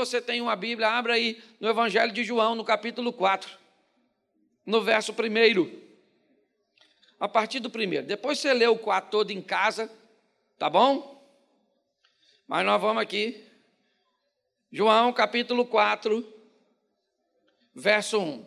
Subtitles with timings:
[0.00, 3.50] você tem uma Bíblia, abra aí no Evangelho de João, no capítulo 4,
[4.64, 5.80] no verso 1.
[7.18, 8.06] A partir do primeiro.
[8.06, 9.90] Depois você lê o 4 todo em casa,
[10.58, 11.22] tá bom?
[12.48, 13.46] Mas nós vamos aqui.
[14.72, 16.26] João capítulo 4,
[17.74, 18.46] verso 1.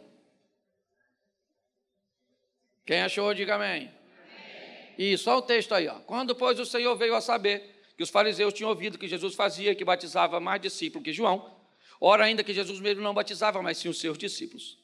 [2.85, 3.89] Quem achou, diga amém.
[3.89, 4.95] amém.
[4.97, 5.87] Isso, olha o texto aí.
[5.87, 5.99] Ó.
[5.99, 9.75] Quando, pois, o Senhor veio a saber que os fariseus tinham ouvido que Jesus fazia,
[9.75, 11.57] que batizava mais discípulos que João,
[11.99, 14.77] ora ainda que Jesus mesmo não batizava, mas sim os seus discípulos.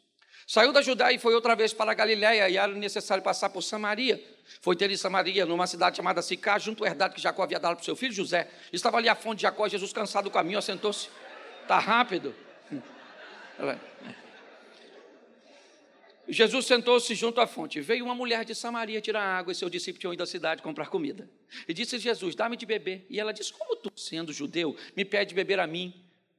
[0.48, 3.62] Saiu da Judéia e foi outra vez para a Galiléia, e era necessário passar por
[3.62, 4.20] Samaria.
[4.62, 7.76] Foi ter em Samaria, numa cidade chamada Sicá, junto ao herdade que Jacó havia dado
[7.76, 8.50] para o seu filho José.
[8.74, 11.08] Estava ali a fonte de Jacó, Jesus cansado do caminho, assentou-se.
[11.62, 12.34] Está rápido.
[16.30, 17.82] Jesus sentou-se junto à fonte.
[17.82, 20.88] Veio uma mulher de Samaria tirar água e seus discípulos tinham ido à cidade comprar
[20.88, 21.30] comida.
[21.68, 23.06] E disse Jesus: Dá-me de beber.
[23.10, 25.94] E ela disse: Como tu, sendo judeu, me pede beber a mim,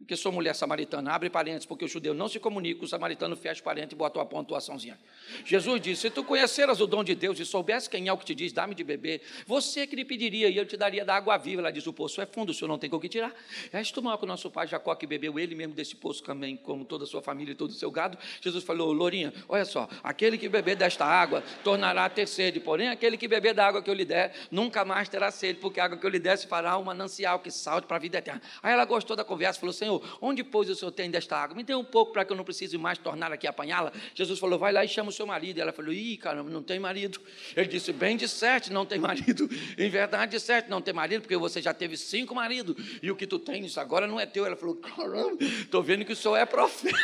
[0.06, 3.62] que sou mulher samaritana, abre parênteses, porque o judeu não se comunica, o samaritano fecha
[3.62, 4.98] parênteses e bota uma pontuaçãozinha.
[5.44, 8.24] Jesus disse: Se tu conheceras o dom de Deus e soubesse quem é o que
[8.24, 11.36] te diz, dá-me de beber, você que lhe pediria e eu te daria da água
[11.36, 11.60] viva.
[11.60, 13.32] Ela diz: O poço é fundo, o senhor não tem com o que tirar.
[13.72, 16.56] És tu maior que o nosso pai Jacó, que bebeu ele mesmo desse poço também,
[16.56, 18.16] como toda a sua família e todo o seu gado.
[18.40, 22.88] Jesus falou: Lourinha, olha só, aquele que beber desta água tornará a ter sede, porém
[22.88, 25.84] aquele que beber da água que eu lhe der, nunca mais terá sede, porque a
[25.84, 28.40] água que eu lhe der se fará um manancial que salte para a vida eterna.
[28.62, 29.89] Aí ela gostou da conversa, falou: Senhor,
[30.20, 31.56] onde, pois, o Senhor tem desta água?
[31.56, 33.92] Me dê um pouco para que eu não precise mais tornar aqui apanhá-la.
[34.14, 35.58] Jesus falou: vai lá e chama o seu marido.
[35.58, 37.20] E ela falou: ih, caramba, não tem marido.
[37.56, 39.48] Ele disse: bem de certo, não tem marido.
[39.78, 42.76] Em verdade, de certo, não tem marido, porque você já teve cinco maridos.
[43.02, 44.44] E o que tu tens agora não é teu.
[44.44, 46.98] Ela falou: caramba, estou vendo que o senhor é profeta.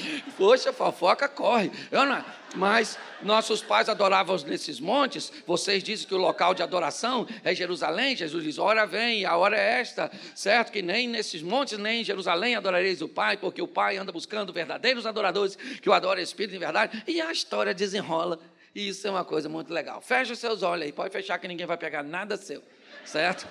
[0.38, 1.70] Poxa, fofoca corre.
[1.90, 5.32] Eu não, mas nossos pais adoravam nesses montes.
[5.46, 8.16] Vocês dizem que o local de adoração é Jerusalém.
[8.16, 10.72] Jesus diz: Ora vem, a hora é esta, certo?
[10.72, 14.52] Que nem nesses montes, nem em Jerusalém adorareis o Pai, porque o Pai anda buscando
[14.52, 17.02] verdadeiros adoradores que o adorem Espírito em verdade.
[17.06, 18.38] E a história desenrola.
[18.74, 20.00] E isso é uma coisa muito legal.
[20.00, 22.62] Feche os seus olhos aí, pode fechar que ninguém vai pegar nada seu,
[23.04, 23.46] certo?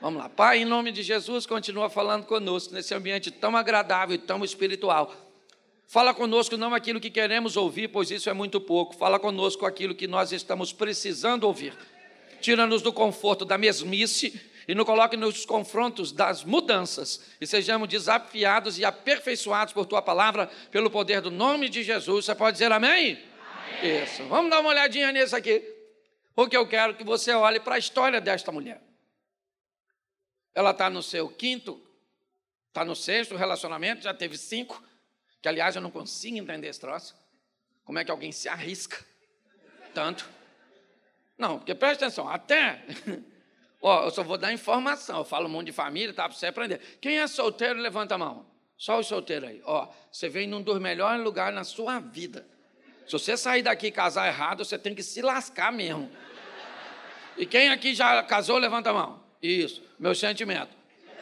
[0.00, 0.28] Vamos lá.
[0.28, 5.14] Pai, em nome de Jesus, continua falando conosco nesse ambiente tão agradável e tão espiritual.
[5.86, 8.96] Fala conosco não aquilo que queremos ouvir, pois isso é muito pouco.
[8.96, 11.74] Fala conosco aquilo que nós estamos precisando ouvir.
[12.40, 18.78] Tira-nos do conforto da mesmice e nos coloque nos confrontos das mudanças e sejamos desafiados
[18.78, 22.24] e aperfeiçoados por tua palavra, pelo poder do nome de Jesus.
[22.24, 23.22] Você pode dizer amém?
[23.80, 24.02] amém.
[24.02, 24.24] Isso.
[24.24, 25.62] Vamos dar uma olhadinha nisso aqui.
[26.34, 28.80] Porque eu quero que você olhe para a história desta mulher.
[30.54, 31.80] Ela está no seu quinto,
[32.68, 34.82] está no sexto relacionamento, já teve cinco.
[35.40, 37.14] Que, aliás, eu não consigo entender esse troço.
[37.84, 39.04] Como é que alguém se arrisca
[39.92, 40.28] tanto?
[41.36, 42.84] Não, porque presta atenção, até.
[43.82, 46.28] Ó, eu só vou dar informação, eu falo um monte de família, tá?
[46.28, 46.78] Para você aprender.
[47.00, 48.46] Quem é solteiro, levanta a mão.
[48.78, 49.60] Só os solteiros aí.
[49.64, 52.46] Ó, você vem num dos melhores lugares na sua vida.
[53.06, 56.10] Se você sair daqui e casar errado, você tem que se lascar mesmo.
[57.36, 59.22] E quem aqui já casou, levanta a mão.
[59.42, 60.70] Isso, meu sentimento.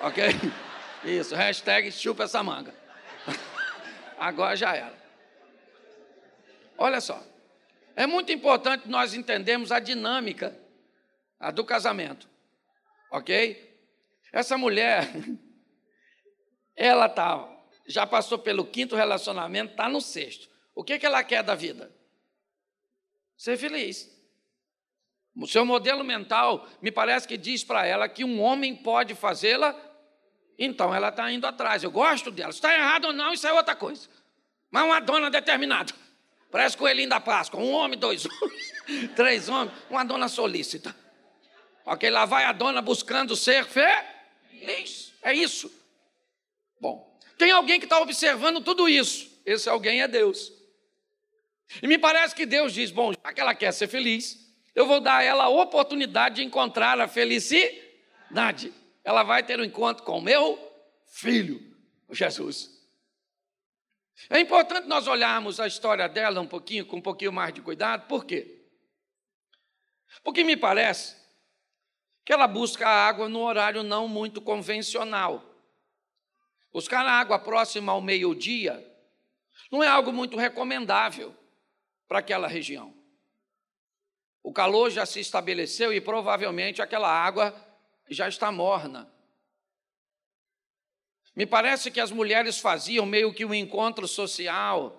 [0.00, 0.24] Ok?
[1.02, 2.74] Isso, hashtag chupa essa manga.
[4.18, 4.98] Agora já era.
[6.76, 7.22] Olha só.
[7.96, 10.56] É muito importante nós entendermos a dinâmica
[11.54, 12.29] do casamento.
[13.10, 13.78] Ok?
[14.32, 15.08] Essa mulher,
[16.76, 17.48] ela tá,
[17.86, 20.48] já passou pelo quinto relacionamento, está no sexto.
[20.74, 21.94] O que, que ela quer da vida?
[23.36, 24.08] Ser feliz.
[25.36, 29.90] O seu modelo mental me parece que diz para ela que um homem pode fazê-la
[30.62, 31.82] então ela está indo atrás.
[31.82, 32.50] Eu gosto dela.
[32.50, 34.06] Está errado ou não, isso é outra coisa.
[34.70, 35.94] Mas uma dona determinada.
[36.50, 37.58] Parece coelhinho da Páscoa.
[37.58, 38.74] Um homem, dois homens,
[39.16, 40.94] três homens, uma dona solícita.
[41.84, 45.12] Ok, lá vai a dona buscando ser feliz.
[45.22, 45.72] É isso.
[46.80, 49.30] Bom, tem alguém que está observando tudo isso.
[49.44, 50.52] Esse alguém é Deus.
[51.82, 54.38] E me parece que Deus diz: bom, já que ela quer ser feliz,
[54.74, 58.72] eu vou dar a ela a oportunidade de encontrar a felicidade
[59.04, 60.58] ela vai ter um encontro com o meu
[61.06, 61.60] filho,
[62.10, 62.78] Jesus.
[64.28, 68.06] É importante nós olharmos a história dela um pouquinho, com um pouquinho mais de cuidado,
[68.06, 68.64] por quê?
[70.22, 71.16] Porque me parece
[72.24, 75.44] que ela busca água no horário não muito convencional.
[76.72, 78.86] Buscar água próxima ao meio-dia
[79.70, 81.34] não é algo muito recomendável
[82.06, 82.94] para aquela região.
[84.42, 87.54] O calor já se estabeleceu e provavelmente aquela água
[88.08, 89.10] já está morna.
[91.34, 94.96] Me parece que as mulheres faziam meio que um encontro social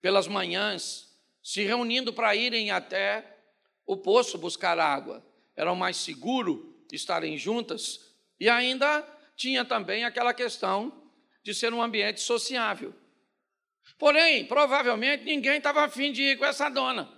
[0.00, 1.10] pelas manhãs,
[1.42, 3.38] se reunindo para irem até
[3.86, 5.24] o poço buscar água.
[5.56, 9.06] Era mais seguro estarem juntas e ainda
[9.36, 11.10] tinha também aquela questão
[11.42, 12.94] de ser um ambiente sociável.
[13.98, 17.08] Porém, provavelmente ninguém estava afim de ir com essa dona.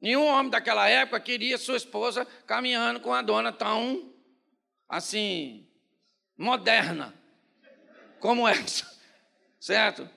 [0.00, 4.14] Nenhum homem daquela época queria sua esposa caminhando com a dona tão,
[4.88, 5.68] assim,
[6.36, 7.12] moderna
[8.20, 8.86] como essa,
[9.58, 10.08] certo?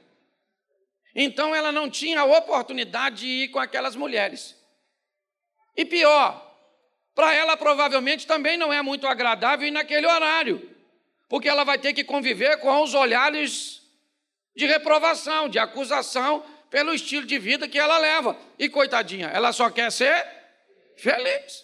[1.15, 4.55] Então ela não tinha a oportunidade de ir com aquelas mulheres.
[5.75, 6.50] E pior,
[7.21, 10.75] para ela provavelmente também não é muito agradável ir naquele horário,
[11.29, 13.79] porque ela vai ter que conviver com os olhares
[14.55, 18.35] de reprovação, de acusação pelo estilo de vida que ela leva.
[18.57, 20.27] E coitadinha, ela só quer ser
[20.97, 21.63] feliz.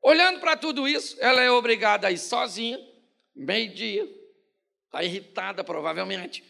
[0.00, 2.78] Olhando para tudo isso, ela é obrigada a ir sozinha,
[3.34, 4.08] meio-dia,
[4.86, 6.44] está irritada provavelmente,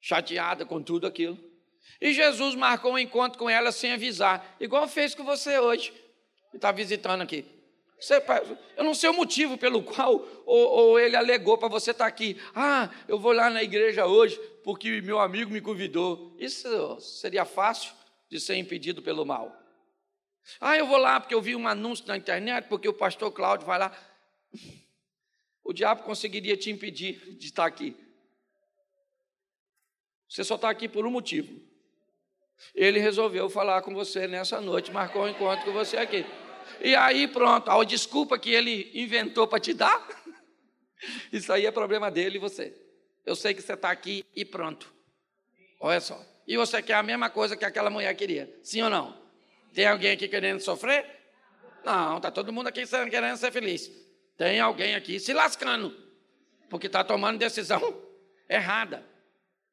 [0.00, 1.38] chateada com tudo aquilo.
[2.00, 5.92] E Jesus marcou um encontro com ela sem avisar, igual fez com você hoje,
[6.50, 7.44] que está visitando aqui.
[8.76, 10.12] Eu não sei o motivo pelo qual
[10.44, 12.38] ou, ou ele alegou para você estar tá aqui.
[12.54, 16.36] Ah, eu vou lá na igreja hoje porque meu amigo me convidou.
[16.38, 17.94] Isso seria fácil
[18.28, 19.56] de ser impedido pelo mal.
[20.60, 23.66] Ah, eu vou lá porque eu vi um anúncio na internet, porque o pastor Cláudio
[23.66, 23.96] vai lá.
[25.64, 27.96] O diabo conseguiria te impedir de estar aqui.
[30.28, 31.60] Você só está aqui por um motivo.
[32.74, 36.24] Ele resolveu falar com você nessa noite, marcou um encontro com você aqui.
[36.80, 40.06] E aí pronto, a desculpa que ele inventou para te dar,
[41.32, 42.74] isso aí é problema dele e você.
[43.24, 44.92] Eu sei que você está aqui e pronto.
[45.80, 46.20] Olha só.
[46.46, 49.20] E você quer a mesma coisa que aquela mulher queria, sim ou não?
[49.74, 51.04] Tem alguém aqui querendo sofrer?
[51.84, 53.90] Não, está todo mundo aqui querendo ser feliz.
[54.36, 55.94] Tem alguém aqui se lascando,
[56.68, 58.02] porque está tomando decisão
[58.48, 59.04] errada.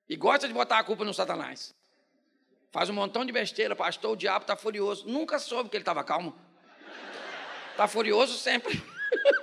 [0.09, 1.73] E gosta de botar a culpa no Satanás.
[2.73, 5.07] Faz um montão de besteira, pastor, o diabo está furioso.
[5.07, 6.35] Nunca soube que ele estava calmo.
[7.69, 8.83] Está furioso sempre.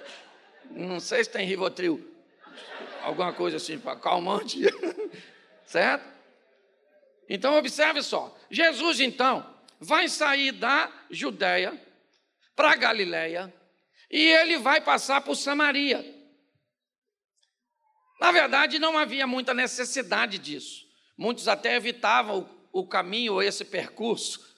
[0.69, 2.13] Não sei se tem Rivotril.
[3.03, 4.59] Alguma coisa assim, para calmante.
[5.65, 6.05] certo?
[7.29, 8.37] Então, observe só.
[8.51, 9.49] Jesus, então,
[9.79, 11.81] vai sair da Judéia
[12.57, 13.55] para Galiléia
[14.11, 16.05] e ele vai passar por Samaria.
[18.21, 20.85] Na verdade, não havia muita necessidade disso.
[21.17, 24.55] Muitos até evitavam o, caminho esse percurso,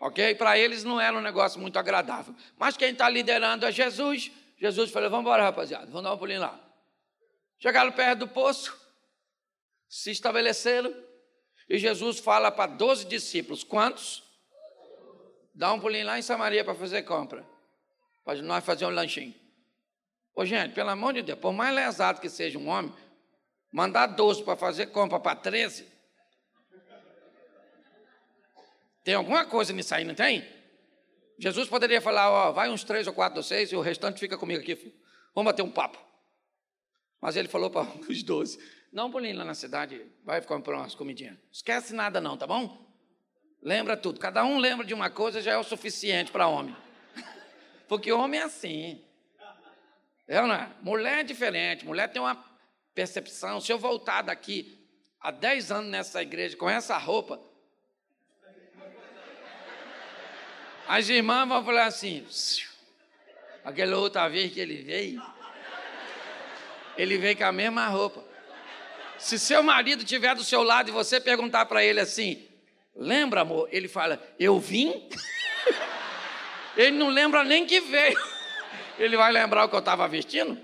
[0.00, 0.34] ok?
[0.34, 2.34] Para eles não era um negócio muito agradável.
[2.56, 4.30] Mas quem está liderando é Jesus.
[4.58, 6.58] Jesus falou: vamos embora, rapaziada, vamos dar um pulinho lá.
[7.58, 8.76] Chegaram perto do poço,
[9.88, 10.94] se estabeleceram,
[11.68, 14.22] e Jesus fala para 12 discípulos: quantos?
[15.54, 17.46] Dá um pulinho lá em Samaria para fazer compra,
[18.24, 19.34] para nós fazer um lanchinho.
[20.34, 22.92] Ô, gente, pelo amor de Deus, por mais lesado que seja um homem,
[23.70, 25.86] mandar 12 para fazer compra para 13,
[29.04, 30.46] Tem alguma coisa nisso aí, não tem?
[31.38, 34.38] Jesus poderia falar, ó, vai uns três ou quatro ou seis e o restante fica
[34.38, 34.94] comigo aqui.
[35.34, 35.98] Vamos bater um papo.
[37.20, 38.58] Mas ele falou para os doze,
[38.92, 41.36] não pulinho lá na cidade, vai comprar umas comidinhas.
[41.50, 42.90] Esquece nada não, tá bom?
[43.60, 44.20] Lembra tudo.
[44.20, 46.76] Cada um lembra de uma coisa já é o suficiente para homem.
[47.88, 49.04] Porque homem é assim.
[50.26, 50.70] É, não é?
[50.80, 52.34] Mulher é diferente, mulher tem uma
[52.94, 53.60] percepção.
[53.60, 54.86] Se eu voltar daqui
[55.20, 57.40] há 10 anos nessa igreja com essa roupa,
[60.86, 62.26] As irmãs vão falar assim:
[63.64, 65.22] aquela outra vez que ele veio,
[66.96, 68.24] ele veio com a mesma roupa.
[69.18, 72.46] Se seu marido estiver do seu lado e você perguntar para ele assim:
[72.94, 73.68] lembra, amor?
[73.70, 75.08] Ele fala: eu vim?
[76.76, 78.18] ele não lembra nem que veio.
[78.98, 80.60] Ele vai lembrar o que eu estava vestindo?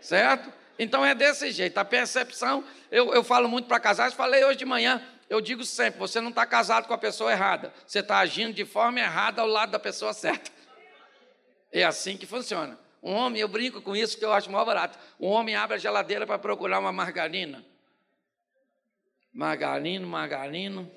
[0.00, 0.52] Certo?
[0.78, 1.78] Então é desse jeito.
[1.78, 5.02] A percepção, eu, eu falo muito para casais, falei hoje de manhã.
[5.28, 8.64] Eu digo sempre: você não está casado com a pessoa errada, você está agindo de
[8.64, 10.50] forma errada ao lado da pessoa certa.
[11.70, 12.78] É assim que funciona.
[13.02, 14.98] Um homem, eu brinco com isso que eu acho maior barato.
[15.20, 17.64] Um homem abre a geladeira para procurar uma margarina.
[19.32, 20.90] Margarino, margarino,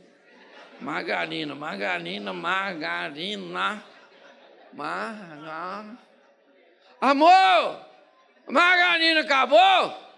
[0.79, 3.83] margarino, margarina, margarina,
[4.73, 6.00] margarina.
[7.00, 7.85] Amor,
[8.47, 10.11] margarina acabou?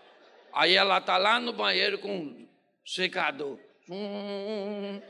[0.54, 2.48] Aí ela está lá no banheiro com
[2.86, 3.60] secador.
[3.90, 5.02] Hum.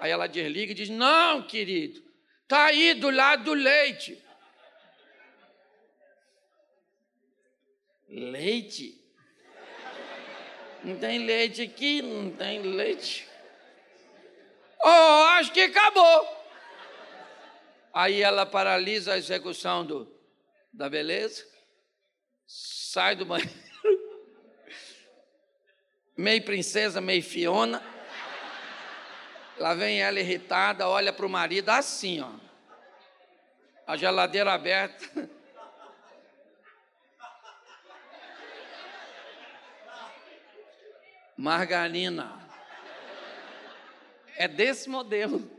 [0.00, 2.02] Aí ela desliga e diz: Não, querido,
[2.42, 4.22] está aí do lado do leite.
[8.08, 9.02] Leite?
[10.82, 13.28] Não tem leite aqui, não tem leite.
[14.82, 16.36] Oh, acho que acabou.
[17.92, 20.16] Aí ela paralisa a execução do,
[20.72, 21.44] da beleza,
[22.46, 23.50] sai do banheiro,
[26.16, 27.95] meio princesa, meio Fiona.
[29.58, 32.30] Lá vem ela irritada, olha para o marido assim, ó.
[33.86, 35.30] A geladeira aberta.
[41.36, 42.40] Margarina.
[44.36, 45.50] É desse modelo.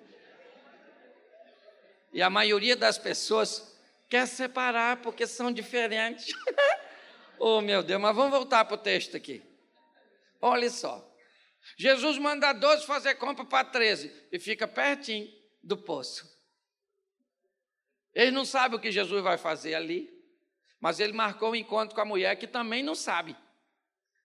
[2.12, 3.78] E a maioria das pessoas
[4.10, 6.36] quer separar porque são diferentes.
[7.38, 9.44] oh, meu Deus, mas vamos voltar para o texto aqui.
[10.42, 11.07] Olha só.
[11.76, 15.28] Jesus manda 12 fazer compra para 13 e fica pertinho
[15.62, 16.38] do poço.
[18.14, 20.10] Eles não sabem o que Jesus vai fazer ali,
[20.80, 23.36] mas ele marcou um encontro com a mulher que também não sabe.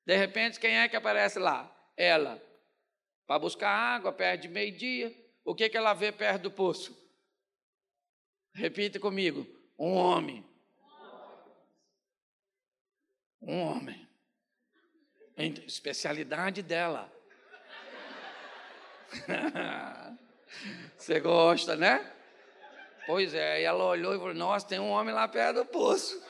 [0.04, 1.70] De repente, quem é que aparece lá?
[1.96, 2.42] Ela.
[3.26, 5.14] Para buscar água, perto de meio-dia.
[5.44, 6.96] O que, que ela vê perto do poço?
[8.52, 9.46] Repita comigo:
[9.78, 10.44] um homem.
[13.40, 14.08] Um homem.
[15.66, 17.12] Especialidade dela.
[20.96, 22.12] Você gosta, né?
[23.06, 26.22] Pois é, e ela olhou e falou: Nossa, tem um homem lá perto do poço.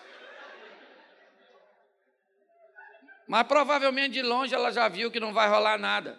[3.26, 6.18] Mas provavelmente de longe ela já viu que não vai rolar nada,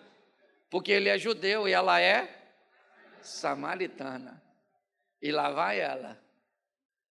[0.70, 2.44] porque ele é judeu e ela é
[3.22, 4.42] samaritana.
[5.22, 6.20] E lá vai ela,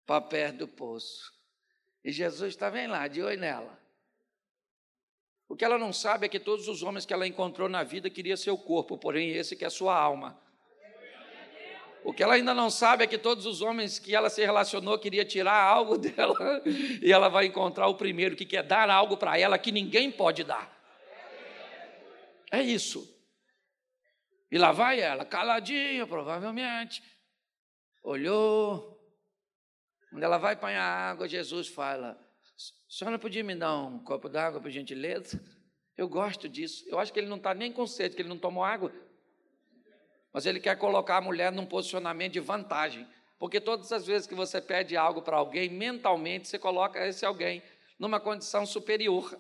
[0.06, 1.32] para perto do poço.
[2.04, 3.81] E Jesus está bem lá, de olho nela.
[5.52, 8.10] O que ela não sabe é que todos os homens que ela encontrou na vida
[8.10, 10.40] queriam seu corpo, porém esse que é sua alma.
[12.06, 14.98] O que ela ainda não sabe é que todos os homens que ela se relacionou
[14.98, 16.62] queria tirar algo dela
[17.02, 20.46] e ela vai encontrar o primeiro que quer dar algo para ela que ninguém pode
[20.46, 20.72] dar.
[22.50, 23.14] É isso.
[24.50, 27.04] E lá vai ela, caladinha, provavelmente.
[28.02, 28.98] Olhou.
[30.12, 32.18] Quando ela vai apanhar água, Jesus fala:
[32.88, 35.42] "A senhora podia me dar um copo d'água, por gentileza?
[35.98, 36.84] Eu gosto disso.
[36.88, 38.92] Eu acho que ele não está nem com sede, que ele não tomou água
[40.34, 43.08] mas ele quer colocar a mulher num posicionamento de vantagem.
[43.38, 47.62] Porque todas as vezes que você pede algo para alguém, mentalmente você coloca esse alguém
[48.00, 49.38] numa condição superior,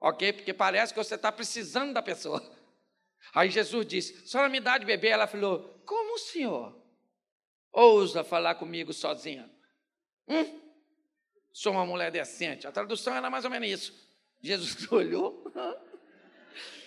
[0.00, 0.32] ok?
[0.32, 2.42] Porque parece que você está precisando da pessoa.
[3.34, 5.08] Aí Jesus disse: senhora me dá de beber.
[5.08, 6.80] Ela falou: Como o senhor
[7.72, 9.50] ousa falar comigo sozinha?
[10.28, 10.59] Hum?
[11.60, 12.66] Sou uma mulher decente.
[12.66, 14.08] A tradução era mais ou menos isso.
[14.40, 15.44] Jesus olhou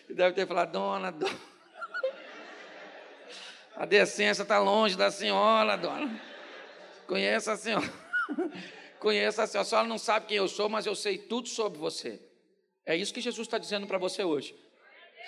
[0.09, 1.39] e deve ter falado: Dona, dona.
[3.77, 6.19] A decência está longe da senhora, dona.
[7.05, 7.87] Conheça a senhora.
[8.99, 9.61] Conheça a senhora.
[9.61, 12.19] A senhora não sabe quem eu sou, mas eu sei tudo sobre você.
[12.83, 14.55] É isso que Jesus está dizendo para você hoje.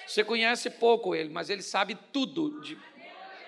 [0.08, 2.62] Você conhece pouco ele, mas ele sabe tudo.
[2.62, 2.75] De,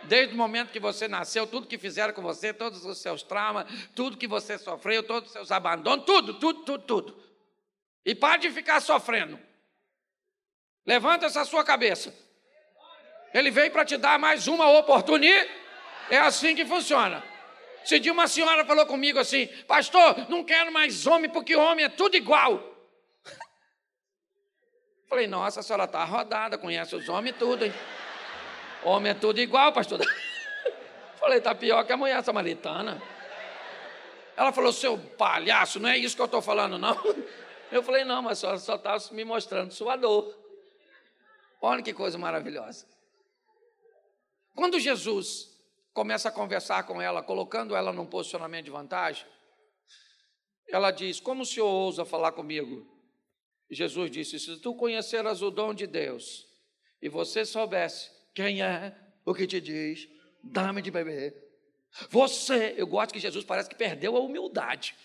[0.04, 3.66] desde o momento que você nasceu, tudo que fizeram com você, todos os seus traumas,
[3.96, 7.24] tudo que você sofreu, todos os seus abandonos, tudo, tudo, tudo, tudo.
[8.06, 9.40] E pare de ficar sofrendo.
[10.86, 12.16] Levanta essa sua cabeça.
[13.34, 15.50] Ele veio para te dar mais uma oportunidade.
[16.10, 17.22] É assim que funciona.
[17.84, 21.90] Se dia uma senhora falou comigo assim, pastor, não quero mais homem, porque homem é
[21.90, 22.62] tudo igual.
[25.10, 27.74] Falei, nossa, a senhora está rodada, conhece os homens tudo, hein?
[28.84, 30.00] Homem é tudo igual, pastor.
[31.20, 33.02] Falei, tá pior que a mulher samaritana.
[34.36, 36.96] Ela falou, seu palhaço, não é isso que eu estou falando, não.
[37.70, 40.34] Eu falei, não, mas só está me mostrando sua dor.
[41.62, 42.88] Olha que coisa maravilhosa.
[44.56, 45.54] Quando Jesus
[45.94, 49.28] começa a conversar com ela, colocando ela num posicionamento de vantagem,
[50.70, 52.88] ela diz: Como o senhor ousa falar comigo?
[53.70, 56.48] Jesus disse: Se tu conheceras o dom de Deus
[57.02, 60.08] e você soubesse quem é o que te diz,
[60.44, 61.36] dá-me de beber.
[62.12, 64.96] Você, eu gosto que Jesus parece que perdeu a humildade.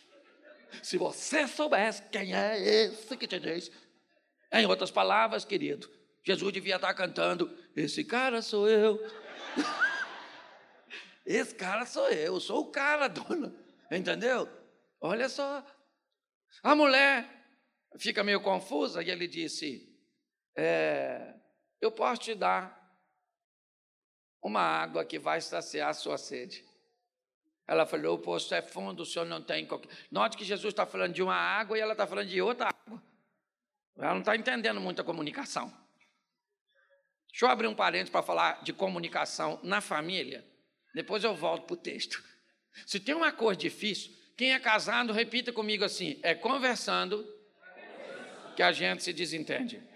[0.82, 3.72] Se você soubesse quem é esse que te diz,
[4.52, 5.90] em outras palavras, querido,
[6.22, 9.00] Jesus devia estar cantando: Esse cara sou eu.
[11.24, 13.54] Esse cara sou eu, sou o cara, dona.
[13.90, 14.46] Entendeu?
[15.00, 15.64] Olha só.
[16.62, 17.26] A mulher
[17.96, 19.88] fica meio confusa e ele disse:
[20.54, 21.32] é,
[21.80, 22.81] Eu posso te dar
[24.42, 26.64] uma água que vai saciar a sua sede.
[27.66, 29.88] Ela falou: O poço é fundo, o senhor não tem qualquer.
[30.10, 33.02] Note que Jesus está falando de uma água e ela está falando de outra água.
[33.96, 35.72] Ela não está entendendo muita comunicação.
[37.28, 40.44] Deixa eu abrir um parênteses para falar de comunicação na família.
[40.94, 42.22] Depois eu volto para o texto.
[42.86, 47.24] Se tem uma coisa difícil, quem é casado, repita comigo assim: é conversando
[48.56, 49.91] que a gente se desentende.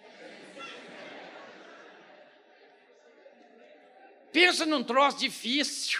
[4.37, 5.99] Pensa num troço difícil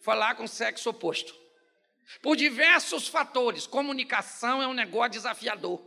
[0.00, 1.32] falar com sexo oposto.
[2.20, 5.80] Por diversos fatores, comunicação é um negócio desafiador.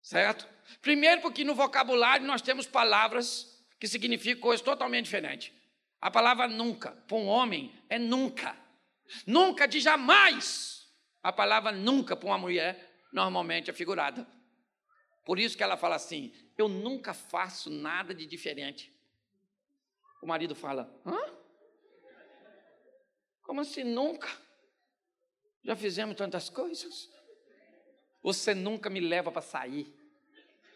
[0.00, 0.46] Certo?
[0.80, 5.52] Primeiro, porque no vocabulário nós temos palavras que significa coisa totalmente diferente.
[6.00, 8.56] A palavra nunca, para um homem, é nunca.
[9.26, 10.86] Nunca de jamais.
[11.20, 14.24] A palavra nunca para uma mulher, normalmente é figurada.
[15.24, 18.96] Por isso que ela fala assim: eu nunca faço nada de diferente.
[20.20, 21.38] O marido fala: hã?
[23.42, 24.28] Como assim nunca?
[25.62, 27.10] Já fizemos tantas coisas.
[28.22, 29.94] Você nunca me leva para sair.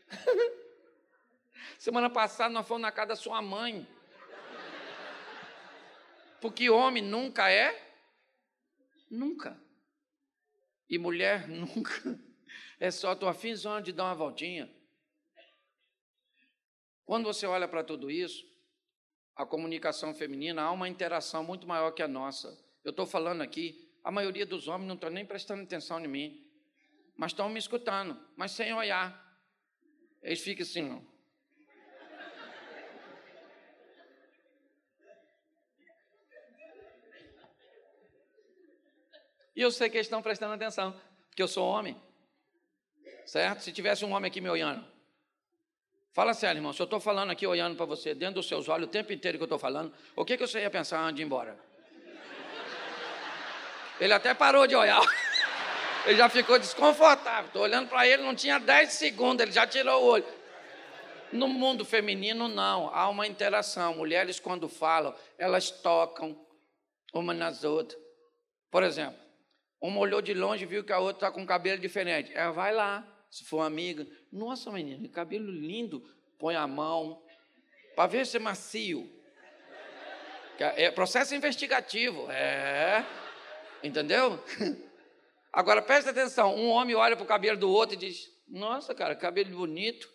[1.78, 3.86] Semana passada nós fomos na casa da sua mãe.
[6.40, 7.92] Porque homem nunca é
[9.10, 9.60] nunca.
[10.88, 12.18] E mulher nunca.
[12.80, 14.70] É só tua finzona de dar uma voltinha.
[17.04, 18.44] Quando você olha para tudo isso,
[19.42, 22.56] a comunicação feminina há uma interação muito maior que a nossa.
[22.84, 26.46] Eu estou falando aqui, a maioria dos homens não estão nem prestando atenção em mim,
[27.16, 29.20] mas estão me escutando, mas sem olhar.
[30.22, 31.12] Eles ficam assim, não.
[39.54, 42.00] E eu sei que eles estão prestando atenção, porque eu sou homem.
[43.26, 43.60] Certo?
[43.60, 44.91] Se tivesse um homem aqui me olhando.
[46.12, 46.72] Fala sério, irmão.
[46.72, 49.38] Se eu estou falando aqui olhando para você, dentro dos seus olhos, o tempo inteiro
[49.38, 51.58] que eu estou falando, o que, que você ia pensar antes de ir embora?
[53.98, 55.00] Ele até parou de olhar.
[56.04, 57.46] Ele já ficou desconfortável.
[57.46, 60.24] Estou olhando para ele, não tinha 10 segundos, ele já tirou o olho.
[61.32, 62.92] No mundo feminino, não.
[62.92, 63.94] Há uma interação.
[63.94, 66.36] Mulheres, quando falam, elas tocam
[67.14, 68.00] uma nas outras.
[68.68, 69.16] Por exemplo,
[69.80, 72.32] uma olhou de longe e viu que a outra está com cabelo diferente.
[72.34, 74.06] Ela vai lá, se for amiga.
[74.30, 76.06] Nossa, menina, cabelo lindo.
[76.38, 77.22] Põe a mão
[77.96, 79.10] para ver se é macio.
[80.58, 82.30] É processo investigativo.
[82.30, 83.06] É.
[83.82, 84.38] Entendeu?
[85.50, 89.16] Agora presta atenção: um homem olha para o cabelo do outro e diz: Nossa, cara,
[89.16, 90.12] cabelo bonito.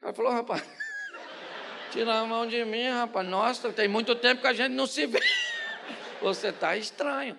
[0.00, 0.64] Ela falou: Rapaz,
[1.92, 3.28] tira a mão de mim, rapaz.
[3.28, 5.20] Nossa, tem muito tempo que a gente não se vê.
[6.22, 7.38] Você está estranho.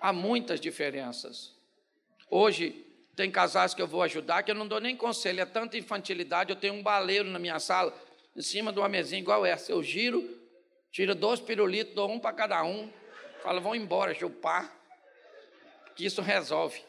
[0.00, 1.57] Há muitas diferenças.
[2.30, 2.84] Hoje,
[3.16, 6.50] tem casais que eu vou ajudar que eu não dou nem conselho, é tanta infantilidade.
[6.50, 7.92] Eu tenho um baleiro na minha sala,
[8.36, 9.72] em cima de uma mesinha igual essa.
[9.72, 10.38] Eu giro,
[10.92, 12.92] tiro dois pirulitos, dou um para cada um.
[13.42, 14.72] Falo, vão embora, chupar.
[15.96, 16.80] Que isso resolve.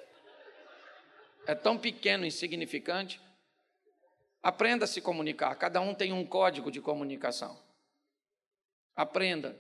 [1.48, 3.20] É tão pequeno, insignificante.
[4.44, 5.56] Aprenda a se comunicar.
[5.56, 7.60] Cada um tem um código de comunicação.
[8.96, 9.58] Aprenda.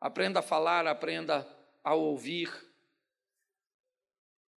[0.00, 1.44] Aprenda a falar, aprenda
[1.82, 2.67] a ouvir.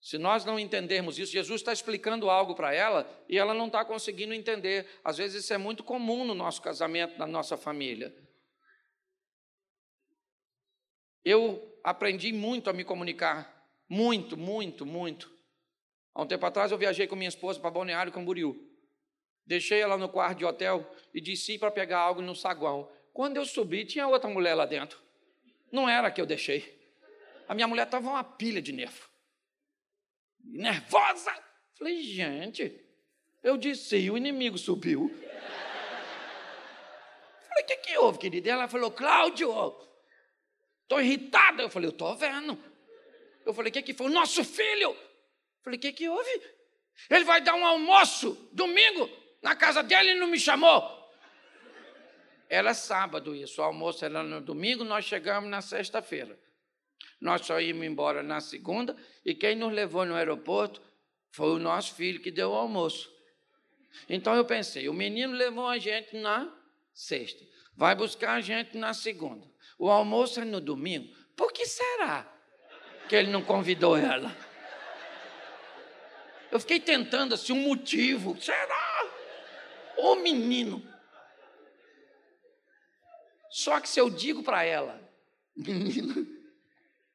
[0.00, 3.84] Se nós não entendermos isso, Jesus está explicando algo para ela e ela não está
[3.84, 4.88] conseguindo entender.
[5.04, 8.14] Às vezes isso é muito comum no nosso casamento, na nossa família.
[11.22, 13.68] Eu aprendi muito a me comunicar.
[13.86, 15.30] Muito, muito, muito.
[16.14, 18.56] Há um tempo atrás eu viajei com minha esposa para Balneário Camboriú.
[19.44, 22.90] Deixei ela no quarto de hotel e desci para pegar algo no saguão.
[23.12, 24.98] Quando eu subi, tinha outra mulher lá dentro.
[25.70, 26.78] Não era a que eu deixei.
[27.46, 29.09] A minha mulher estava uma pilha de nervo.
[30.44, 31.32] Nervosa.
[31.76, 32.78] Falei, gente,
[33.42, 35.10] eu disse, e o inimigo subiu.
[37.48, 38.50] Falei, o que, que houve, querida?
[38.50, 39.50] Ela falou, Cláudio,
[40.82, 41.62] estou irritada.
[41.62, 42.58] Eu falei, eu estou vendo.
[43.46, 44.06] Eu falei, o que, que foi?
[44.06, 44.96] O nosso filho.
[45.62, 46.42] Falei, o que, que houve?
[47.08, 49.08] Ele vai dar um almoço domingo
[49.42, 51.00] na casa dele e não me chamou.
[52.48, 56.38] Era sábado isso, o almoço era no domingo, nós chegamos na sexta-feira.
[57.20, 60.80] Nós só íamos embora na segunda e quem nos levou no aeroporto
[61.30, 63.12] foi o nosso filho que deu o almoço.
[64.08, 66.52] Então eu pensei, o menino levou a gente na
[66.94, 67.44] sexta,
[67.76, 69.46] vai buscar a gente na segunda.
[69.78, 71.14] O almoço é no domingo.
[71.36, 72.30] Por que será
[73.08, 74.34] que ele não convidou ela?
[76.50, 78.40] Eu fiquei tentando assim um motivo.
[78.40, 79.10] Será?
[79.96, 80.82] O menino.
[83.50, 85.00] Só que se eu digo para ela,
[85.56, 86.26] menina,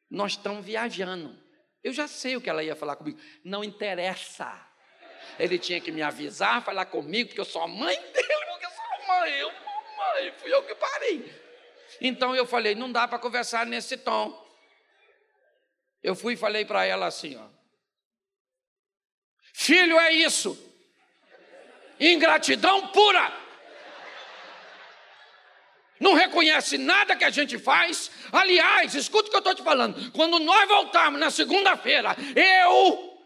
[0.09, 1.37] nós estamos viajando.
[1.83, 3.19] Eu já sei o que ela ia falar comigo.
[3.43, 4.51] Não interessa.
[5.37, 8.71] Ele tinha que me avisar, falar comigo, porque eu sou a mãe dele, porque eu
[8.71, 9.51] sou a mãe, eu
[9.97, 11.41] mãe, fui eu que parei.
[12.01, 14.43] Então eu falei, não dá para conversar nesse tom.
[16.01, 17.47] Eu fui e falei para ela assim, ó.
[19.53, 20.57] Filho é isso.
[21.99, 23.44] Ingratidão pura
[25.99, 28.11] não reconhece nada que a gente faz.
[28.31, 30.11] Aliás, escuta o que eu estou te falando.
[30.11, 33.17] Quando nós voltarmos na segunda-feira, eu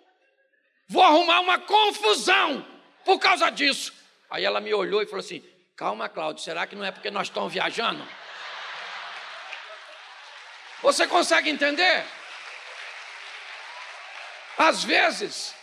[0.88, 2.66] vou arrumar uma confusão
[3.04, 3.94] por causa disso.
[4.30, 5.44] Aí ela me olhou e falou assim:
[5.76, 8.08] Calma, Cláudio, será que não é porque nós estamos viajando?
[10.84, 12.06] Você consegue entender?
[14.58, 15.56] Às vezes,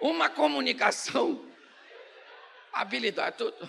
[0.00, 1.44] uma comunicação,
[2.72, 3.68] habilidade, tudo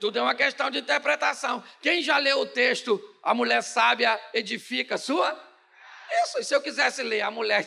[0.00, 1.62] tudo é uma questão de interpretação.
[1.80, 5.44] Quem já leu o texto, a mulher sábia edifica sua?
[6.24, 7.64] Isso, se eu quisesse ler, a mulher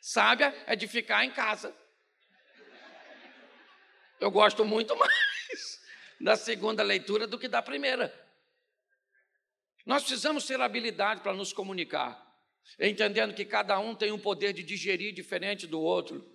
[0.00, 1.76] Sábia é de ficar em casa.
[4.18, 5.80] Eu gosto muito mais
[6.20, 8.12] da segunda leitura do que da primeira.
[9.84, 12.18] Nós precisamos ter habilidade para nos comunicar,
[12.78, 16.26] entendendo que cada um tem um poder de digerir diferente do outro.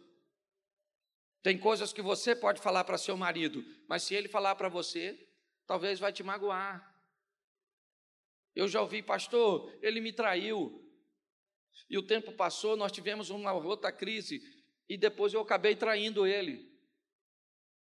[1.46, 5.16] Tem coisas que você pode falar para seu marido, mas se ele falar para você,
[5.68, 6.92] talvez vai te magoar.
[8.56, 10.84] Eu já ouvi, pastor, ele me traiu.
[11.88, 14.42] E o tempo passou, nós tivemos uma outra crise,
[14.90, 16.68] e depois eu acabei traindo ele.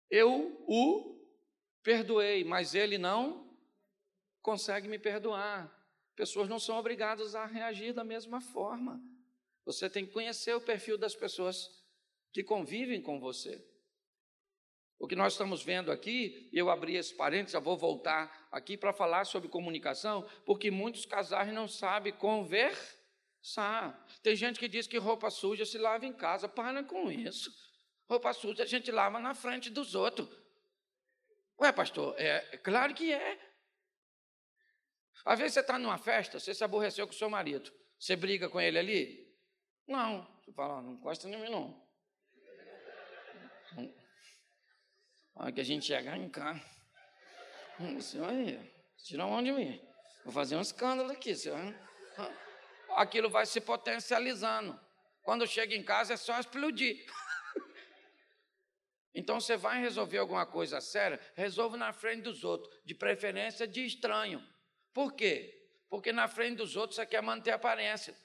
[0.09, 1.19] Eu o
[1.83, 3.53] perdoei, mas ele não
[4.41, 5.69] consegue me perdoar.
[6.15, 9.03] Pessoas não são obrigadas a reagir da mesma forma.
[9.65, 11.78] Você tem que conhecer o perfil das pessoas
[12.31, 13.65] que convivem com você.
[14.99, 18.91] O que nós estamos vendo aqui, eu abri esse parênteses, já vou voltar aqui para
[18.91, 24.05] falar sobre comunicação, porque muitos casais não sabem conversar.
[24.21, 26.49] Tem gente que diz que roupa suja se lava em casa.
[26.49, 27.49] Para com isso.
[28.09, 30.27] Roupa suja a gente lava na frente dos outros.
[31.61, 33.39] Ué, pastor, é, é claro que é.
[35.23, 37.71] Às vezes você está numa festa, você se aborreceu com o seu marido.
[37.97, 39.33] Você briga com ele ali?
[39.87, 40.27] Não.
[40.41, 41.88] Você fala, não encosta em mim, não.
[45.39, 46.61] Olha que a gente chegar em casa.
[47.95, 48.59] Você vai
[48.97, 49.81] tira a mão de mim.
[50.25, 51.33] Vou fazer um escândalo aqui.
[51.33, 51.75] Você vai...
[52.97, 54.77] Aquilo vai se potencializando.
[55.23, 57.05] Quando chega em casa é só explodir.
[59.11, 63.83] Então você vai resolver alguma coisa séria, resolve na frente dos outros, de preferência de
[63.83, 64.41] estranho.
[64.93, 65.67] Por quê?
[65.89, 68.15] Porque na frente dos outros você quer manter a aparência.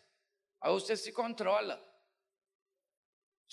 [0.61, 1.83] Aí você se controla.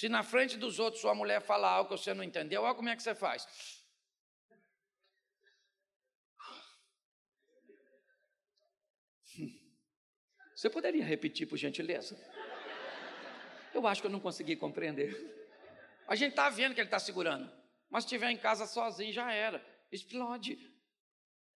[0.01, 2.89] Se na frente dos outros sua mulher fala algo que você não entendeu, olha como
[2.89, 3.47] é que você faz.
[10.55, 12.19] Você poderia repetir, por gentileza?
[13.75, 15.13] Eu acho que eu não consegui compreender.
[16.07, 17.47] A gente está vendo que ele está segurando,
[17.87, 19.63] mas se estiver em casa sozinho, já era.
[19.91, 20.57] Explode.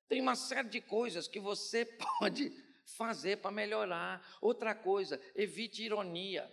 [0.06, 1.86] Tem uma série de coisas que você
[2.20, 2.52] pode
[2.98, 4.22] fazer para melhorar.
[4.42, 6.46] Outra coisa, evite ironia.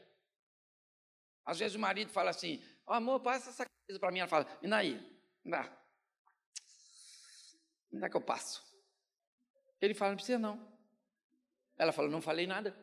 [1.45, 4.19] Às vezes o marido fala assim: oh, amor, passa essa coisa para mim.
[4.19, 5.19] Ela fala: e daí?
[5.43, 5.71] Dá.
[7.91, 8.63] Me dá que eu passo.
[9.79, 10.71] Ele fala: não precisa não.
[11.77, 12.75] Ela fala: não falei nada.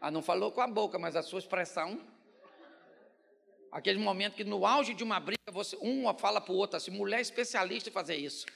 [0.00, 2.00] Ah, não falou com a boca, mas a sua expressão.
[3.70, 6.90] Aquele momento que no auge de uma briga, você, um fala para o outro assim:
[6.90, 8.46] mulher especialista em fazer isso.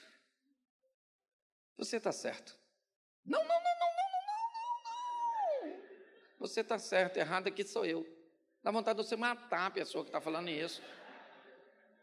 [1.76, 2.56] Você está certo.
[3.24, 4.10] Não, não, não, não, não,
[5.64, 5.82] não, não.
[6.38, 8.21] Você está certo, errado aqui sou eu.
[8.62, 10.80] Dá vontade de você matar a pessoa que está falando isso.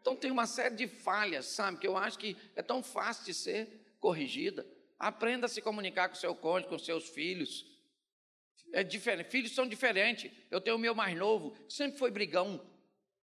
[0.02, 3.34] Então tem uma série de falhas, sabe, que eu acho que é tão fácil de
[3.34, 4.66] ser corrigida.
[4.98, 7.66] Aprenda a se comunicar com seu cônjuge, com seus filhos.
[8.74, 9.30] É diferente.
[9.30, 10.32] Filhos são diferentes.
[10.52, 12.62] Eu tenho o meu mais novo, sempre foi brigão,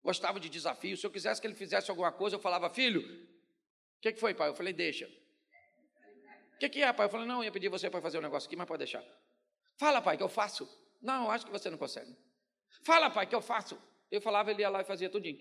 [0.03, 0.99] gostava de desafios.
[0.99, 4.33] Se eu quisesse que ele fizesse alguma coisa, eu falava, filho, o que, que foi,
[4.33, 4.49] pai?
[4.49, 5.05] Eu falei, deixa.
[6.55, 7.05] O que, que é, pai?
[7.05, 9.03] Eu falei, não, eu ia pedir você para fazer um negócio aqui, mas pode deixar.
[9.77, 10.67] Fala, pai, que eu faço.
[11.01, 12.15] Não, acho que você não consegue.
[12.83, 13.81] Fala, pai, que eu faço.
[14.09, 15.39] Eu falava, ele ia lá e fazia tudinho.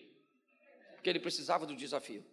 [0.95, 2.25] Porque ele precisava do desafio.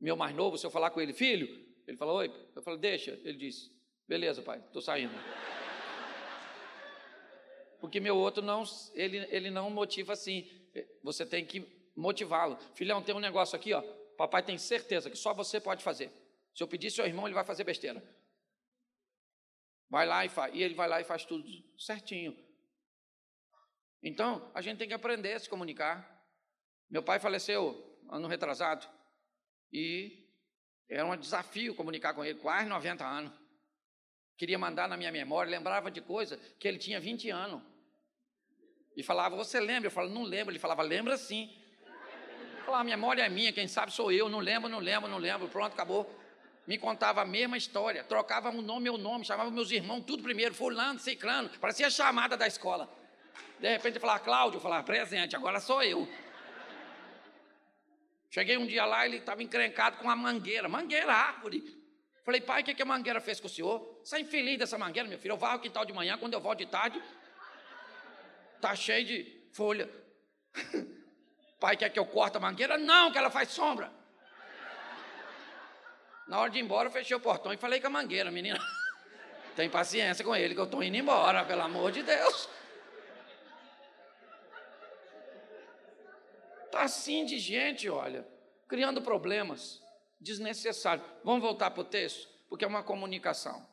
[0.00, 1.46] Meu mais novo, se eu falar com ele, filho,
[1.86, 2.32] ele falou, oi.
[2.54, 3.12] Eu falei, deixa.
[3.24, 3.70] Ele disse,
[4.06, 5.14] beleza, pai, estou saindo.
[7.80, 10.48] Porque meu outro não, ele, ele não motiva assim.
[11.02, 12.58] Você tem que motivá-lo.
[12.74, 13.82] Filhão, tem um negócio aqui, ó.
[14.16, 16.10] Papai tem certeza que só você pode fazer.
[16.54, 18.02] Se eu pedir seu irmão, ele vai fazer besteira.
[19.88, 20.54] Vai lá e faz.
[20.54, 21.44] E ele vai lá e faz tudo
[21.78, 22.36] certinho.
[24.02, 26.24] Então, a gente tem que aprender a se comunicar.
[26.90, 28.86] Meu pai faleceu ano retrasado
[29.72, 30.26] e
[30.88, 33.32] era um desafio comunicar com ele, quase 90 anos.
[34.36, 37.60] Queria mandar na minha memória, lembrava de coisa que ele tinha 20 anos.
[38.96, 39.88] E falava, você lembra?
[39.88, 40.52] Eu falava, não lembro.
[40.52, 41.50] Ele falava, lembra sim.
[42.58, 45.18] Eu falava, a memória é minha, quem sabe sou eu, não lembro, não lembro, não
[45.18, 45.48] lembro.
[45.48, 46.08] Pronto, acabou.
[46.66, 50.54] Me contava a mesma história, trocava o nome, meu nome, chamava meus irmãos, tudo primeiro,
[50.54, 52.92] fulano, ciclano, parecia chamada da escola.
[53.58, 56.08] De repente falava, Cláudio, eu falava, presente, agora sou eu.
[58.30, 61.76] Cheguei um dia lá, ele estava encrencado com uma mangueira, mangueira, árvore.
[62.24, 64.00] Falei, pai, o que, que a mangueira fez com o senhor?
[64.04, 65.32] Sai infeliz dessa mangueira, meu filho.
[65.32, 67.02] Eu vou ao quintal de manhã, quando eu volto de tarde,
[68.60, 69.88] tá cheio de folha.
[71.58, 72.76] pai, quer que eu corte a mangueira?
[72.76, 73.90] Não, que ela faz sombra.
[76.28, 78.60] Na hora de ir embora, eu fechei o portão e falei com a mangueira, menina.
[79.56, 82.48] Tem paciência com ele, que eu estou indo embora, pelo amor de Deus.
[86.68, 88.28] Está assim de gente, olha,
[88.68, 89.82] criando problemas
[90.20, 91.06] desnecessários.
[91.24, 93.66] Vamos voltar para o texto, porque é uma comunicação.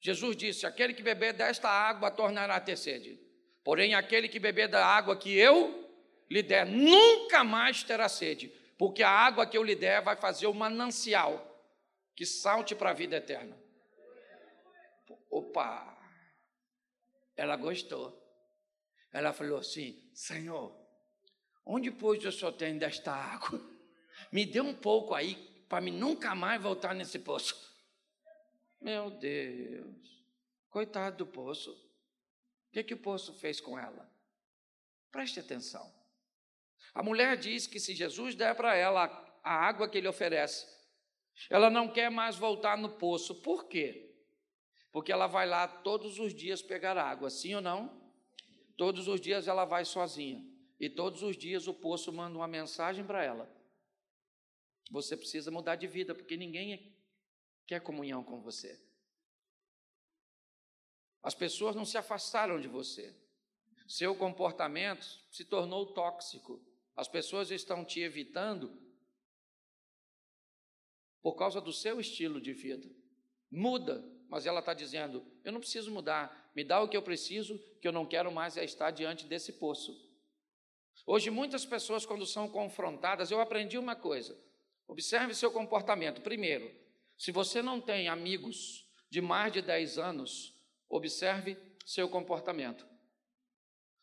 [0.00, 3.16] Jesus disse: Aquele que beber desta água tornará a ter sede.
[3.62, 5.88] Porém, aquele que beber da água que eu
[6.28, 10.48] lhe der, nunca mais terá sede, porque a água que eu lhe der vai fazer
[10.48, 11.48] o manancial
[12.16, 13.56] que salte para a vida eterna.
[15.30, 15.96] Opa!
[17.36, 18.20] Ela gostou.
[19.12, 20.81] Ela falou assim: Senhor,
[21.64, 23.60] onde pois o senhor tem desta água?
[24.30, 25.34] Me dê um pouco aí,
[25.68, 27.54] para mim nunca mais voltar nesse poço.
[28.80, 30.24] Meu Deus,
[30.68, 31.70] coitado do poço.
[31.70, 34.10] O que, que o poço fez com ela?
[35.10, 35.92] Preste atenção.
[36.94, 39.04] A mulher diz que se Jesus der para ela
[39.42, 40.66] a água que ele oferece,
[41.48, 43.34] ela não quer mais voltar no poço.
[43.42, 44.14] Por quê?
[44.90, 48.00] Porque ela vai lá todos os dias pegar água, sim ou não?
[48.76, 50.44] Todos os dias ela vai sozinha.
[50.82, 53.48] E todos os dias o poço manda uma mensagem para ela.
[54.90, 56.92] Você precisa mudar de vida, porque ninguém
[57.68, 58.84] quer comunhão com você.
[61.22, 63.16] As pessoas não se afastaram de você.
[63.86, 66.60] Seu comportamento se tornou tóxico.
[66.96, 68.76] As pessoas estão te evitando
[71.22, 72.90] por causa do seu estilo de vida.
[73.48, 77.56] Muda, mas ela está dizendo: eu não preciso mudar, me dá o que eu preciso,
[77.80, 80.11] que eu não quero mais é estar diante desse poço.
[81.06, 84.38] Hoje, muitas pessoas, quando são confrontadas, eu aprendi uma coisa:
[84.86, 86.20] observe seu comportamento.
[86.20, 86.70] Primeiro,
[87.16, 90.54] se você não tem amigos de mais de 10 anos,
[90.88, 92.86] observe seu comportamento.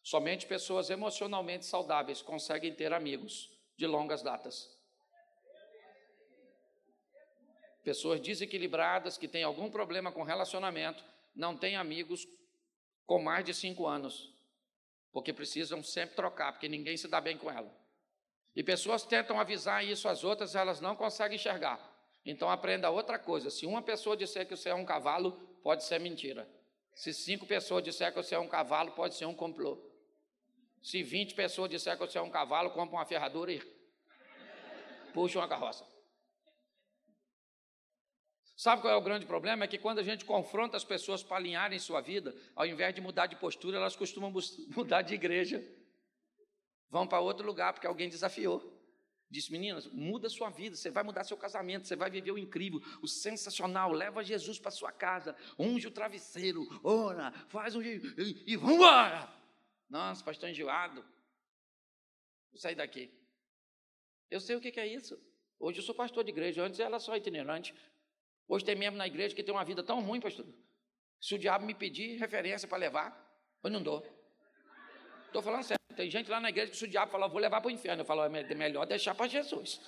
[0.04, 4.78] Somente pessoas emocionalmente saudáveis conseguem ter amigos de longas datas.
[7.84, 11.04] Pessoas desequilibradas que têm algum problema com relacionamento
[11.36, 12.28] não têm amigos
[13.06, 14.34] com mais de cinco anos,
[15.12, 17.74] porque precisam sempre trocar, porque ninguém se dá bem com ela.
[18.56, 21.80] E pessoas tentam avisar isso às outras, elas não conseguem enxergar.
[22.26, 25.32] Então aprenda outra coisa: se uma pessoa disser que você é um cavalo,
[25.64, 26.48] pode ser mentira.
[26.94, 29.90] Se cinco pessoas disser que você é um cavalo, pode ser um complô.
[30.82, 33.62] Se 20 pessoas disser que você é um cavalo, compra uma ferradura e
[35.14, 35.86] puxa uma carroça.
[38.60, 39.64] Sabe qual é o grande problema?
[39.64, 43.00] É que quando a gente confronta as pessoas para alinharem sua vida, ao invés de
[43.00, 44.34] mudar de postura, elas costumam
[44.76, 45.66] mudar de igreja.
[46.90, 48.78] Vão para outro lugar porque alguém desafiou.
[49.32, 52.82] Disse, meninas, muda sua vida, você vai mudar seu casamento, você vai viver o incrível,
[53.02, 58.76] o sensacional, leva Jesus para sua casa, unge o travesseiro, ora, faz um e, vamos
[58.76, 59.34] embora.
[59.88, 61.02] Nossa, pastor enjoado.
[62.52, 63.10] Vou sair daqui.
[64.30, 65.18] Eu sei o que é isso.
[65.58, 67.74] Hoje eu sou pastor de igreja, antes era só itinerante.
[68.50, 70.46] Hoje tem membro na igreja que tem uma vida tão ruim, pastor.
[71.22, 73.08] Se o diabo me pedir referência para levar,
[73.64, 74.04] eu não dou.
[75.28, 75.80] Estou falando sério.
[75.96, 78.02] Tem gente lá na igreja que se o diabo falar, vou levar para o inferno,
[78.02, 79.80] eu falo, é melhor deixar para Jesus.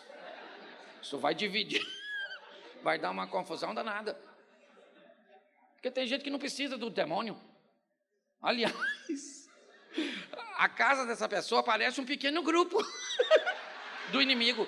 [1.01, 1.81] Isso vai dividir.
[2.83, 4.19] Vai dar uma confusão danada.
[5.75, 7.39] Porque tem gente que não precisa do demônio.
[8.41, 9.47] Aliás,
[10.57, 12.79] a casa dessa pessoa parece um pequeno grupo
[14.11, 14.67] do inimigo.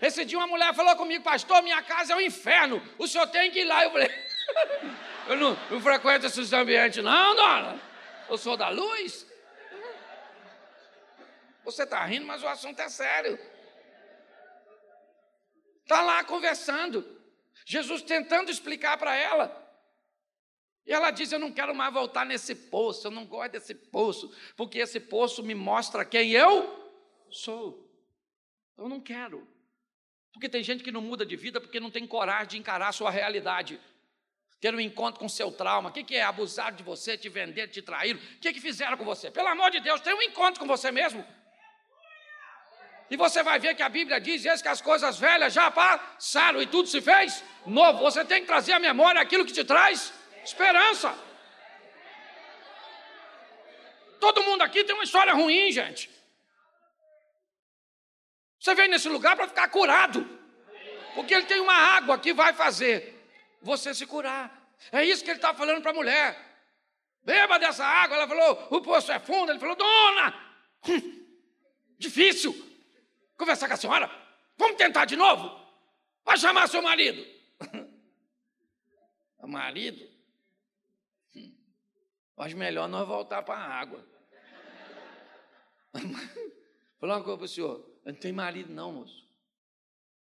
[0.00, 3.26] Esse dia uma mulher falou comigo, pastor, minha casa é o um inferno, o senhor
[3.28, 3.84] tem que ir lá.
[3.84, 4.08] Eu falei,
[5.28, 7.80] eu não, não frequento esses ambientes, não, dona.
[8.28, 9.26] Eu sou da luz.
[11.64, 13.38] Você está rindo, mas o assunto é sério.
[15.82, 17.04] Está lá conversando.
[17.64, 19.64] Jesus tentando explicar para ela.
[20.86, 24.32] E ela diz: Eu não quero mais voltar nesse poço, eu não gosto desse poço,
[24.56, 26.92] porque esse poço me mostra quem eu
[27.30, 27.90] sou.
[28.78, 29.55] Eu não quero.
[30.36, 32.92] Porque tem gente que não muda de vida porque não tem coragem de encarar a
[32.92, 33.80] sua realidade.
[34.60, 35.88] Ter um encontro com seu trauma.
[35.88, 38.16] O que é abusar de você, te vender, te trair?
[38.16, 39.30] O que, que fizeram com você?
[39.30, 41.26] Pelo amor de Deus, tem um encontro com você mesmo.
[43.10, 46.60] E você vai ver que a Bíblia diz eis que as coisas velhas já passaram
[46.60, 48.00] e tudo se fez novo.
[48.00, 50.12] Você tem que trazer à memória aquilo que te traz
[50.44, 51.18] Esperança.
[54.20, 56.10] Todo mundo aqui tem uma história ruim, gente.
[58.66, 60.28] Você vem nesse lugar para ficar curado.
[61.14, 63.14] Porque ele tem uma água que vai fazer
[63.62, 64.74] você se curar.
[64.90, 66.36] É isso que ele está falando para a mulher.
[67.22, 68.16] Beba dessa água.
[68.16, 69.52] Ela falou, o poço é fundo.
[69.52, 70.34] Ele falou, dona,
[70.88, 71.26] hum,
[71.96, 72.52] difícil
[73.38, 74.10] conversar com a senhora.
[74.58, 75.48] Vamos tentar de novo?
[76.24, 77.24] Vai chamar seu marido.
[79.38, 80.04] O marido
[82.36, 84.04] Acho melhor nós voltar para a água.
[86.98, 87.95] Falar uma coisa para o senhor.
[88.06, 89.28] Não tem marido, não, moço.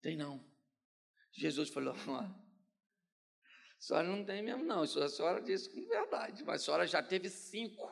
[0.02, 0.42] Tem não.
[1.34, 2.34] Jesus falou: a
[3.78, 4.84] senhora não tem mesmo, não.
[4.84, 7.92] A senhora disse com verdade, mas a senhora já teve cinco.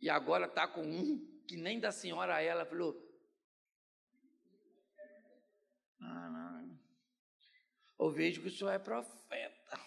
[0.00, 2.96] E agora está com um que nem da senhora ela falou.
[6.00, 6.80] Ah, não.
[7.98, 9.80] Eu vejo que o senhor é profeta.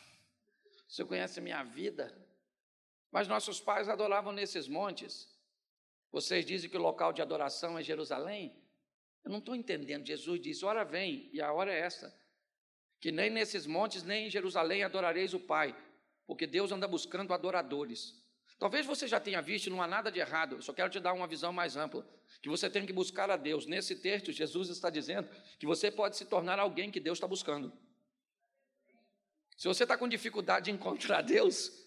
[0.90, 2.14] O senhor conhece a minha vida.
[3.10, 5.31] Mas nossos pais adoravam nesses montes.
[6.12, 8.56] Vocês dizem que o local de adoração é Jerusalém?
[9.24, 10.06] Eu não estou entendendo.
[10.06, 12.14] Jesus disse: Hora vem, e a hora é essa.
[13.00, 15.76] Que nem nesses montes, nem em Jerusalém adorareis o Pai,
[16.28, 18.20] porque Deus anda buscando adoradores.
[18.60, 21.14] Talvez você já tenha visto, não há nada de errado, eu só quero te dar
[21.14, 22.08] uma visão mais ampla.
[22.42, 23.66] Que você tem que buscar a Deus.
[23.66, 27.74] Nesse texto, Jesus está dizendo que você pode se tornar alguém que Deus está buscando.
[29.58, 31.81] Se você está com dificuldade de encontrar Deus,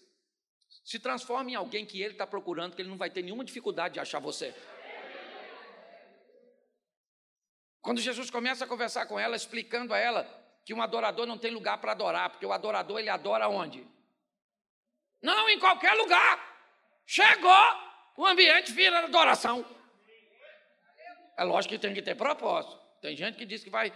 [0.85, 3.95] se transforme em alguém que Ele está procurando, que Ele não vai ter nenhuma dificuldade
[3.95, 4.53] de achar você.
[7.81, 10.23] Quando Jesus começa a conversar com ela, explicando a ela
[10.63, 13.85] que um adorador não tem lugar para adorar, porque o adorador ele adora onde?
[15.21, 16.53] Não, em qualquer lugar.
[17.07, 17.51] Chegou,
[18.17, 19.65] o ambiente vira adoração.
[21.37, 22.79] É lógico que tem que ter propósito.
[23.01, 23.91] Tem gente que diz que vai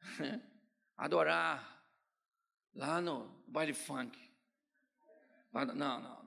[0.96, 1.82] adorar
[2.74, 4.16] lá no baile funk.
[5.52, 6.17] Não, não.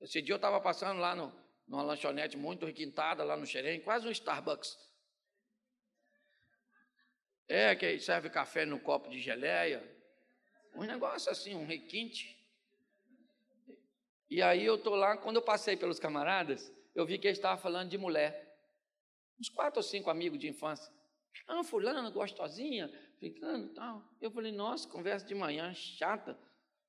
[0.00, 1.32] Esse dia eu estava passando lá no,
[1.66, 4.76] numa lanchonete muito requintada, lá no Xerém, quase um Starbucks.
[7.48, 9.82] É, que serve café no copo de geleia.
[10.74, 12.36] Um negócio assim, um requinte.
[14.30, 17.58] E aí eu estou lá, quando eu passei pelos camaradas, eu vi que eles estavam
[17.58, 18.46] falando de mulher.
[19.40, 20.92] Uns quatro ou cinco amigos de infância.
[21.46, 24.04] Ah, fulana, gostosinha, ficando e tal.
[24.20, 26.38] Eu falei, nossa, conversa de manhã, chata.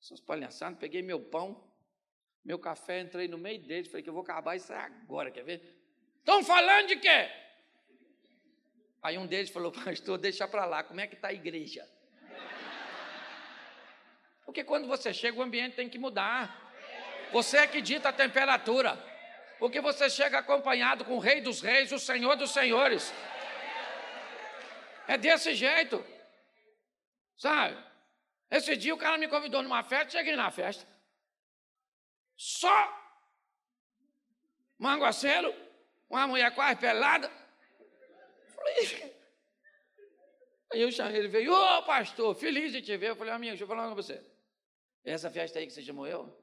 [0.02, 1.69] Essas palhaçadas, peguei meu pão,
[2.44, 5.62] meu café, entrei no meio deles, falei que eu vou acabar isso agora, quer ver?
[6.20, 7.30] Estão falando de quê?
[9.02, 11.88] Aí um deles falou, pastor, deixa para lá, como é que está a igreja?
[14.46, 16.74] Porque quando você chega, o ambiente tem que mudar.
[17.32, 18.98] Você é que dita a temperatura.
[19.60, 23.14] Porque você chega acompanhado com o Rei dos Reis, o Senhor dos Senhores.
[25.08, 26.04] É desse jeito.
[27.38, 27.78] Sabe?
[28.50, 30.88] Esse dia o cara me convidou numa festa, cheguei na festa.
[32.40, 32.72] Só
[34.78, 35.54] manguaceiro,
[36.10, 37.30] uma mulher quase pelada.
[38.56, 39.20] Falei,
[40.72, 43.10] Aí eu chamei, ele veio, ô oh, pastor, feliz de te ver.
[43.10, 44.26] Eu falei, amigo, deixa eu falar com você.
[45.04, 46.34] Essa festa aí que você chamou eu?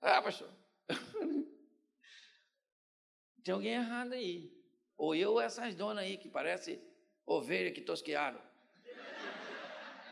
[0.00, 0.52] Ah, pastor.
[3.44, 4.52] Tem alguém errado aí.
[4.96, 6.82] Ou eu ou essas donas aí que parece
[7.24, 8.42] ovelha que tosquearam.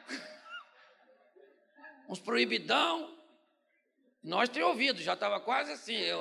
[2.08, 3.17] Uns proibidão.
[4.22, 6.20] Nós temos ouvido, já estava quase assim, eu.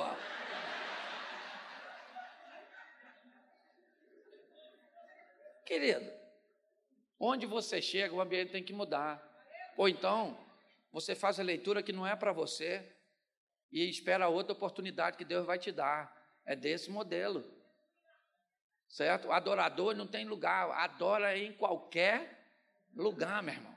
[5.66, 6.10] Querido,
[7.20, 9.22] onde você chega, o ambiente tem que mudar.
[9.76, 10.38] Ou então,
[10.92, 12.84] você faz a leitura que não é para você,
[13.72, 16.16] e espera outra oportunidade que Deus vai te dar.
[16.46, 17.44] É desse modelo.
[18.88, 19.28] Certo?
[19.28, 22.48] O adorador não tem lugar, adora em qualquer
[22.96, 23.77] lugar, meu irmão.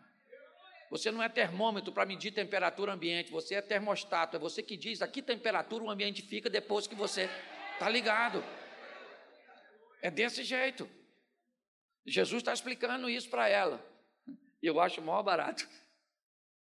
[0.91, 5.01] Você não é termômetro para medir temperatura ambiente, você é termostato, é você que diz
[5.01, 7.31] a que temperatura o ambiente fica depois que você
[7.75, 8.43] está ligado.
[10.03, 10.91] É desse jeito.
[12.05, 13.87] Jesus está explicando isso para ela.
[14.61, 15.69] E eu acho maior barato.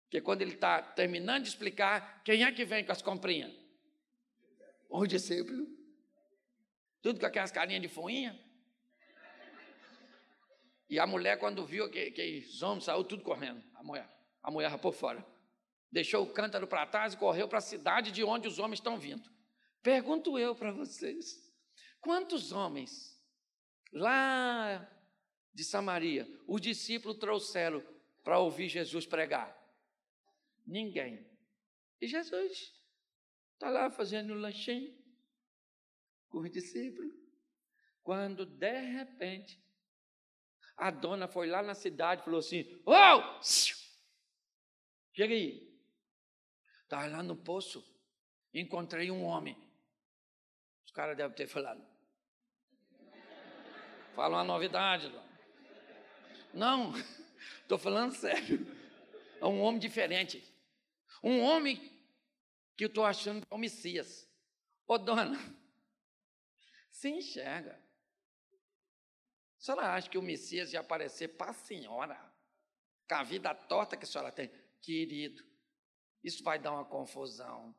[0.03, 3.53] Porque quando ele está terminando de explicar, quem é que vem com as comprinhas?
[4.89, 5.67] O discípulo.
[7.01, 8.37] Tudo com aquelas carinhas de fuinha.
[10.89, 14.16] E a mulher, quando viu que, que os homens saiu tudo correndo, a mulher,
[14.47, 15.27] a mulher por fora.
[15.91, 18.97] Deixou o cântaro para trás e correu para a cidade de onde os homens estão
[18.97, 19.29] vindo.
[19.83, 21.53] Pergunto eu para vocês:
[21.99, 23.21] quantos homens
[23.91, 24.89] lá
[25.53, 27.83] de Samaria os discípulos trouxeram
[28.23, 29.53] para ouvir Jesus pregar?
[30.65, 31.29] Ninguém.
[31.99, 32.73] E Jesus
[33.53, 34.97] está lá fazendo um lanchinho
[36.29, 37.13] com os discípulos.
[38.01, 39.61] Quando de repente
[40.77, 42.81] a dona foi lá na cidade e falou assim!
[42.85, 43.41] Oh!
[45.17, 45.67] Chega aí.
[46.83, 47.83] Estava lá no poço,
[48.53, 49.57] encontrei um homem.
[50.85, 51.83] Os caras devem ter falado.
[54.13, 55.11] Fala uma novidade.
[56.53, 56.93] Não,
[57.63, 58.59] estou falando sério.
[59.41, 60.43] É um homem diferente.
[61.23, 61.77] Um homem
[62.75, 64.31] que eu estou achando que é o Messias.
[64.85, 65.35] Ô dona,
[66.91, 67.73] se enxerga.
[69.57, 72.23] A senhora acha que o Messias ia aparecer para a senhora?
[73.09, 74.66] Com a vida torta que a senhora tem?
[74.87, 75.43] Querido,
[76.23, 77.75] isso vai dar uma confusão.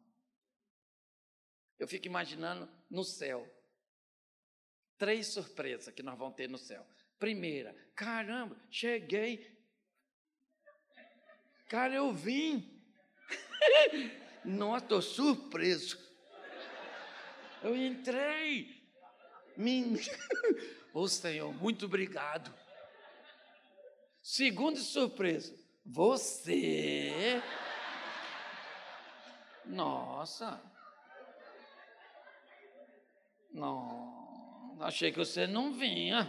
[1.79, 3.51] Eu fico imaginando no céu.
[4.99, 6.87] Três surpresas que nós vamos ter no céu.
[7.19, 9.59] Primeira, caramba, cheguei.
[11.71, 12.79] Cara, eu vim.
[14.45, 15.99] Nossa, estou surpreso.
[17.63, 18.87] Eu entrei.
[19.57, 19.95] Me...
[20.93, 22.55] Ô Senhor, muito obrigado.
[24.21, 25.59] Segunda surpresa,
[25.89, 27.43] você.
[29.65, 30.63] Nossa,
[33.51, 36.29] Não, achei que você não vinha.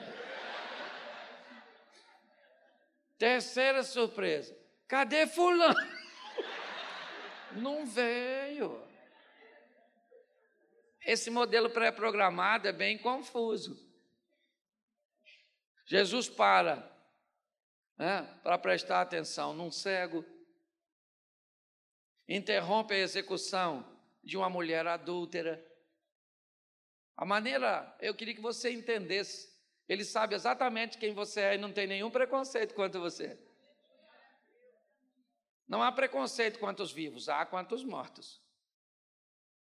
[3.17, 4.57] Terceira surpresa.
[4.87, 5.75] Cadê fulano?
[7.51, 8.81] Não veio.
[11.05, 13.77] Esse modelo pré-programado é bem confuso.
[15.85, 16.98] Jesus para
[17.99, 20.25] né, para prestar atenção num cego,
[22.27, 23.85] interrompe a execução
[24.23, 25.63] de uma mulher adúltera.
[27.17, 29.53] A maneira, eu queria que você entendesse,
[29.87, 33.37] ele sabe exatamente quem você é e não tem nenhum preconceito quanto você.
[35.67, 38.41] Não há preconceito quanto os vivos, há quanto os mortos.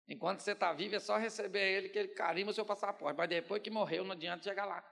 [0.06, 3.16] Enquanto você está vivo, é só receber ele que ele carimba o seu passaporte.
[3.16, 4.84] Mas depois que morreu, não adianta chegar lá.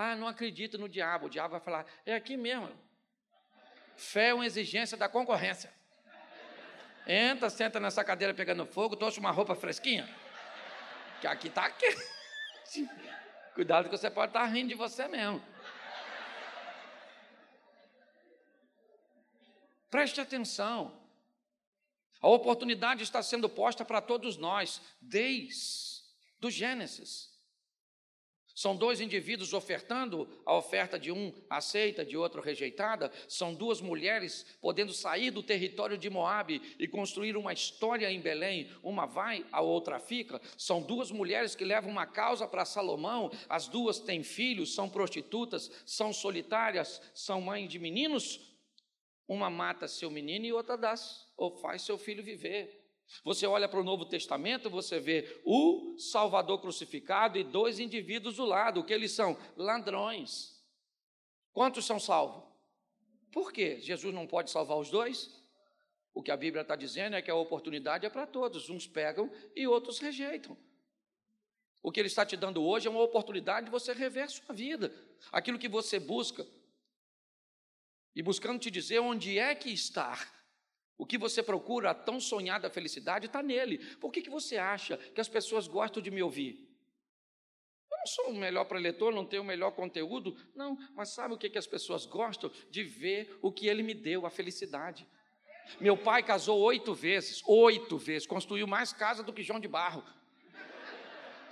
[0.00, 1.26] Ah, não acredito no diabo.
[1.26, 2.70] O diabo vai falar: é aqui mesmo.
[3.96, 5.72] Fé é uma exigência da concorrência.
[7.04, 10.08] Entra, senta nessa cadeira pegando fogo, trouxe uma roupa fresquinha.
[11.20, 11.84] Que aqui está aqui.
[13.56, 15.44] Cuidado que você pode estar tá rindo de você mesmo.
[19.90, 20.96] Preste atenção.
[22.22, 26.04] A oportunidade está sendo posta para todos nós, desde
[26.38, 27.36] do Gênesis.
[28.58, 33.08] São dois indivíduos ofertando, a oferta de um aceita, de outro rejeitada.
[33.28, 38.68] São duas mulheres podendo sair do território de Moabe e construir uma história em Belém.
[38.82, 40.40] Uma vai, a outra fica.
[40.56, 43.30] São duas mulheres que levam uma causa para Salomão.
[43.48, 48.40] As duas têm filhos, são prostitutas, são solitárias, são mães de meninos.
[49.28, 50.96] Uma mata seu menino e outra dá,
[51.36, 52.77] ou faz seu filho viver.
[53.24, 58.44] Você olha para o Novo Testamento, você vê o Salvador crucificado e dois indivíduos do
[58.44, 59.36] lado, o que eles são?
[59.56, 60.62] Ladrões.
[61.52, 62.44] Quantos são salvos?
[63.32, 63.80] Por quê?
[63.80, 65.34] Jesus não pode salvar os dois?
[66.14, 69.30] O que a Bíblia está dizendo é que a oportunidade é para todos, uns pegam
[69.54, 70.56] e outros rejeitam.
[71.82, 74.92] O que Ele está te dando hoje é uma oportunidade de você rever sua vida,
[75.32, 76.46] aquilo que você busca,
[78.14, 80.18] e buscando te dizer onde é que está
[80.98, 83.78] o que você procura, a tão sonhada felicidade, está nele.
[83.96, 86.68] Por que, que você acha que as pessoas gostam de me ouvir?
[87.90, 91.38] Eu não sou o melhor preletor, não tenho o melhor conteúdo, não, mas sabe o
[91.38, 92.50] que, que as pessoas gostam?
[92.68, 95.06] De ver o que ele me deu, a felicidade.
[95.80, 100.02] Meu pai casou oito vezes, oito vezes, construiu mais casa do que João de Barro.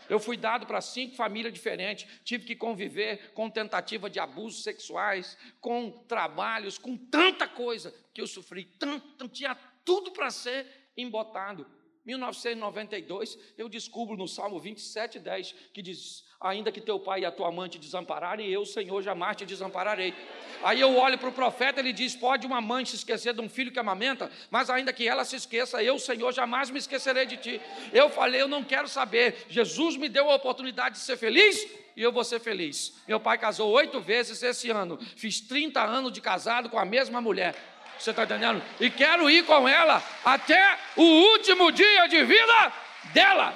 [0.08, 5.36] Eu fui dado para cinco famílias diferentes, tive que conviver com tentativa de abusos sexuais,
[5.60, 9.54] com trabalhos, com tanta coisa que eu sofri, tanto, tinha
[9.84, 11.66] tudo para ser embotado.
[12.06, 17.32] 1992, eu descubro no Salmo 27, 10, que diz: Ainda que teu pai e a
[17.32, 20.14] tua mãe te desampararem, eu, Senhor, jamais te desampararei.
[20.62, 23.48] Aí eu olho para o profeta, ele diz: Pode uma mãe se esquecer de um
[23.48, 27.36] filho que amamenta, mas ainda que ela se esqueça, eu, Senhor, jamais me esquecerei de
[27.36, 27.60] ti.
[27.92, 29.44] Eu falei: Eu não quero saber.
[29.48, 32.94] Jesus me deu a oportunidade de ser feliz e eu vou ser feliz.
[33.08, 37.20] Meu pai casou oito vezes esse ano, fiz 30 anos de casado com a mesma
[37.20, 37.75] mulher.
[37.98, 38.62] Você está entendendo?
[38.78, 42.72] E quero ir com ela até o último dia de vida
[43.12, 43.54] dela.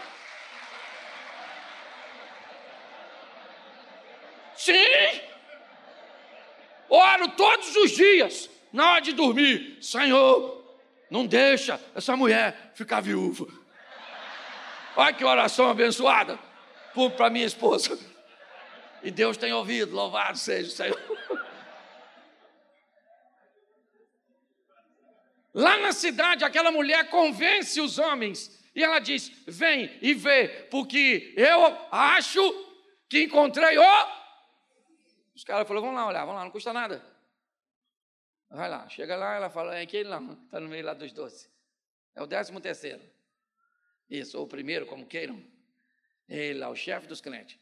[4.56, 5.20] Sim!
[6.88, 9.78] Oro todos os dias, na hora de dormir.
[9.80, 10.60] Senhor,
[11.10, 13.46] não deixa essa mulher ficar viúva.
[14.96, 16.38] Olha que oração abençoada
[17.16, 17.98] para minha esposa.
[19.02, 21.00] E Deus tem ouvido, louvado seja o Senhor.
[25.52, 31.34] Lá na cidade, aquela mulher convence os homens e ela diz: Vem e vê, porque
[31.36, 32.40] eu acho
[33.08, 34.08] que encontrei o.
[35.34, 37.04] Os caras falaram: Vamos lá olhar, vamos lá, não custa nada.
[38.48, 41.50] Vai lá, chega lá, ela fala: É aquele lá, está no meio lá dos doces.
[42.14, 43.02] É o décimo terceiro.
[44.08, 45.42] Isso, ou o primeiro, como queiram.
[46.28, 47.58] Ele lá, o chefe dos clientes.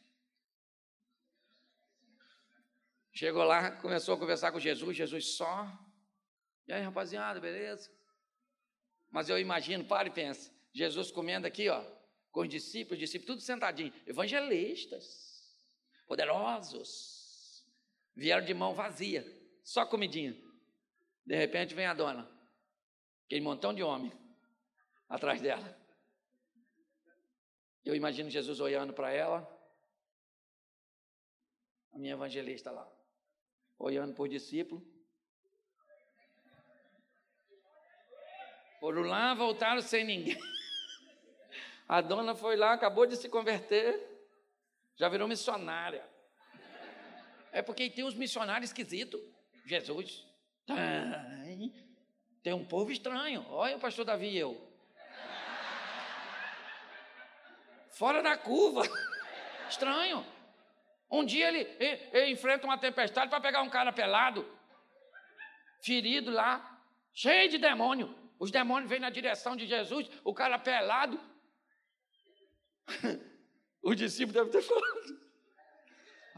[3.11, 5.67] Chegou lá, começou a conversar com Jesus, Jesus só
[6.69, 7.91] e aí, rapaziada, beleza?
[9.09, 11.83] Mas eu imagino, para e pensa, Jesus comendo aqui, ó,
[12.31, 15.59] com os discípulos, discípulos, tudo sentadinho, evangelistas,
[16.07, 17.67] poderosos,
[18.15, 19.25] vieram de mão vazia,
[19.63, 20.39] só comidinha.
[21.25, 22.29] De repente vem a dona,
[23.25, 24.11] aquele montão de homem
[25.09, 25.75] atrás dela.
[27.83, 29.41] Eu imagino Jesus olhando para ela,
[31.91, 32.87] a minha evangelista lá,
[33.79, 34.98] olhando por discípulo,
[38.79, 40.37] Foram lá, voltaram sem ninguém.
[41.87, 43.99] A dona foi lá, acabou de se converter,
[44.95, 46.07] já virou missionária.
[47.51, 49.19] É porque tem uns missionários esquisitos.
[49.65, 50.25] Jesus.
[50.67, 51.73] Tem,
[52.43, 53.45] tem um povo estranho.
[53.49, 54.69] Olha o pastor Davi e eu.
[57.99, 58.83] fora da curva.
[59.69, 60.25] Estranho.
[61.11, 64.47] Um dia ele, ele, ele enfrenta uma tempestade para pegar um cara pelado,
[65.81, 66.81] ferido lá,
[67.13, 68.15] cheio de demônio.
[68.39, 71.19] Os demônios vêm na direção de Jesus, o cara pelado.
[73.83, 75.19] o discípulo deve ter falado.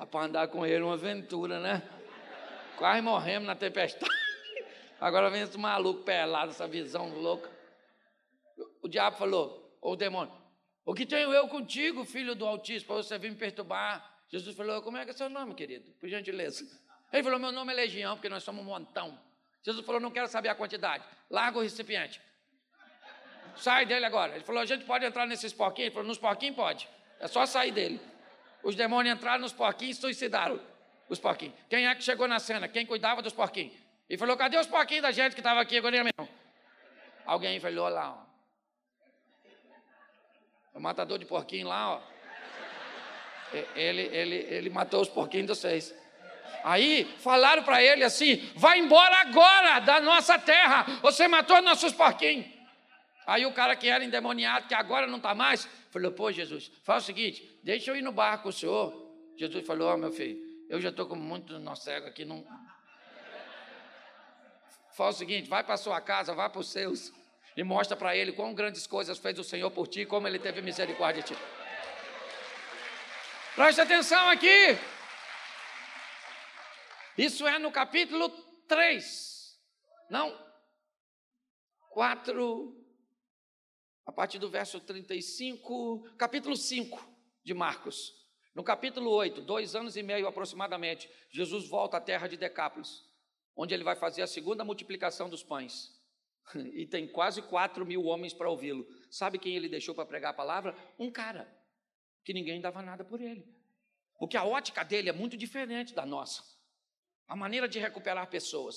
[0.10, 1.88] Para andar com ele uma aventura, né?
[2.76, 4.12] Quase morremos na tempestade.
[5.00, 7.50] Agora vem esse maluco pelado, essa visão louca.
[8.82, 10.34] O diabo falou, ou o demônio,
[10.84, 14.12] o que tenho eu contigo, filho do Altíssimo, para você vir me perturbar?
[14.28, 15.92] Jesus falou: Como é que é seu nome, querido?
[16.00, 16.66] Por gentileza.
[17.14, 19.20] Ele falou: Meu nome é Legião, porque nós somos um montão.
[19.64, 21.04] Jesus falou: Não quero saber a quantidade.
[21.30, 22.22] Larga o recipiente.
[23.56, 24.36] Sai dele agora.
[24.36, 25.88] Ele falou: A gente pode entrar nesses porquinhos?
[25.88, 26.88] Ele falou: Nos porquinhos pode.
[27.20, 28.02] É só sair dele.
[28.64, 30.60] Os demônios entraram nos porquinhos e suicidaram
[31.10, 31.56] os porquinhos.
[31.70, 32.68] Quem é que chegou na cena?
[32.68, 33.74] Quem cuidava dos porquinhos?
[34.10, 36.30] Ele falou: Cadê os porquinhos da gente que estava aqui agora mesmo?
[37.26, 38.32] Alguém falou lá, ó.
[40.74, 42.12] O matador de porquinho lá, ó
[43.76, 45.96] ele, ele, ele matou os porquinhos de vocês.
[46.64, 52.46] Aí falaram para ele assim: vai embora agora da nossa terra, você matou nossos porquinhos.
[53.26, 57.04] Aí o cara que era endemoniado, que agora não está mais, falou: pô, Jesus, faz
[57.04, 59.12] o seguinte, deixa eu ir no barco com o senhor.
[59.38, 60.40] Jesus falou: ó, oh, meu filho,
[60.70, 62.46] eu já estou com muito nó cego aqui, não.
[64.94, 67.12] Faz o seguinte, vai para sua casa, vai para os seus
[67.56, 70.62] e mostra para ele quão grandes coisas fez o Senhor por ti, como ele teve
[70.62, 71.42] misericórdia de ti.
[73.56, 74.78] Preste atenção aqui.
[77.22, 78.30] Isso é no capítulo
[78.68, 79.62] 3.
[80.10, 80.36] Não.
[81.92, 82.84] 4.
[84.08, 86.16] A partir do verso 35.
[86.18, 87.00] Capítulo 5
[87.44, 88.12] de Marcos.
[88.56, 93.06] No capítulo 8, dois anos e meio aproximadamente, Jesus volta à terra de Decápolis,
[93.56, 95.92] onde ele vai fazer a segunda multiplicação dos pães.
[96.74, 98.84] E tem quase 4 mil homens para ouvi-lo.
[99.12, 100.76] Sabe quem ele deixou para pregar a palavra?
[100.98, 101.48] Um cara
[102.24, 103.48] que ninguém dava nada por ele.
[104.18, 106.60] Porque a ótica dele é muito diferente da nossa.
[107.32, 108.76] A maneira de recuperar pessoas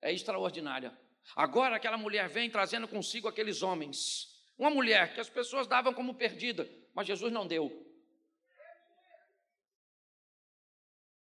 [0.00, 0.96] é extraordinária.
[1.34, 4.40] Agora aquela mulher vem trazendo consigo aqueles homens.
[4.56, 7.84] Uma mulher que as pessoas davam como perdida, mas Jesus não deu.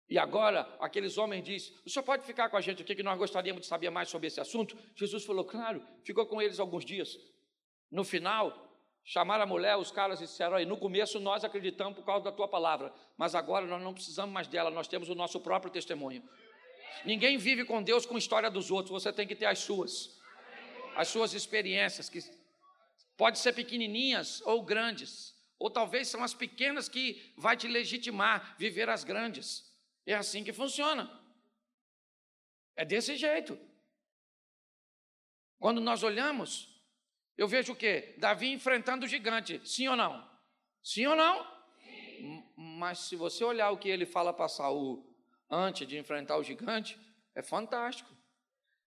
[0.06, 3.16] E agora aqueles homens dizem: O senhor pode ficar com a gente aqui que nós
[3.16, 4.76] gostaríamos de saber mais sobre esse assunto?
[4.94, 7.16] Jesus falou: Claro, ficou com eles alguns dias.
[7.90, 8.63] No final,
[9.04, 12.48] Chamaram a mulher, os caras disseram aí, no começo nós acreditamos por causa da tua
[12.48, 16.26] palavra, mas agora nós não precisamos mais dela, nós temos o nosso próprio testemunho.
[17.04, 20.18] Ninguém vive com Deus com a história dos outros, você tem que ter as suas.
[20.96, 22.20] As suas experiências, que
[23.14, 28.88] pode ser pequenininhas ou grandes, ou talvez são as pequenas que vai te legitimar viver
[28.88, 29.70] as grandes.
[30.06, 31.10] É assim que funciona.
[32.74, 33.58] É desse jeito.
[35.58, 36.73] Quando nós olhamos
[37.36, 38.14] eu vejo o quê?
[38.18, 40.28] Davi enfrentando o gigante, sim ou não?
[40.82, 41.44] Sim ou não?
[41.82, 42.44] Sim.
[42.56, 45.04] Mas se você olhar o que ele fala para Saul
[45.50, 46.98] antes de enfrentar o gigante,
[47.34, 48.14] é fantástico.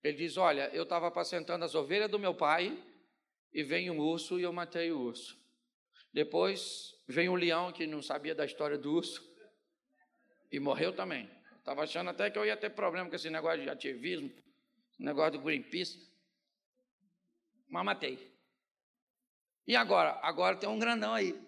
[0.04, 2.82] Ele diz: Olha, eu estava apacentando as ovelhas do meu pai
[3.54, 5.38] e vem um urso e eu matei o urso.
[6.14, 9.22] Depois vem um leão que não sabia da história do urso
[10.52, 11.30] e morreu também.
[11.58, 14.32] Estava achando até que eu ia ter problema com esse negócio de ativismo,
[14.98, 16.08] negócio do Greenpeace,
[17.68, 18.37] mas matei.
[19.68, 20.18] E agora?
[20.24, 21.40] Agora tem um grandão aí.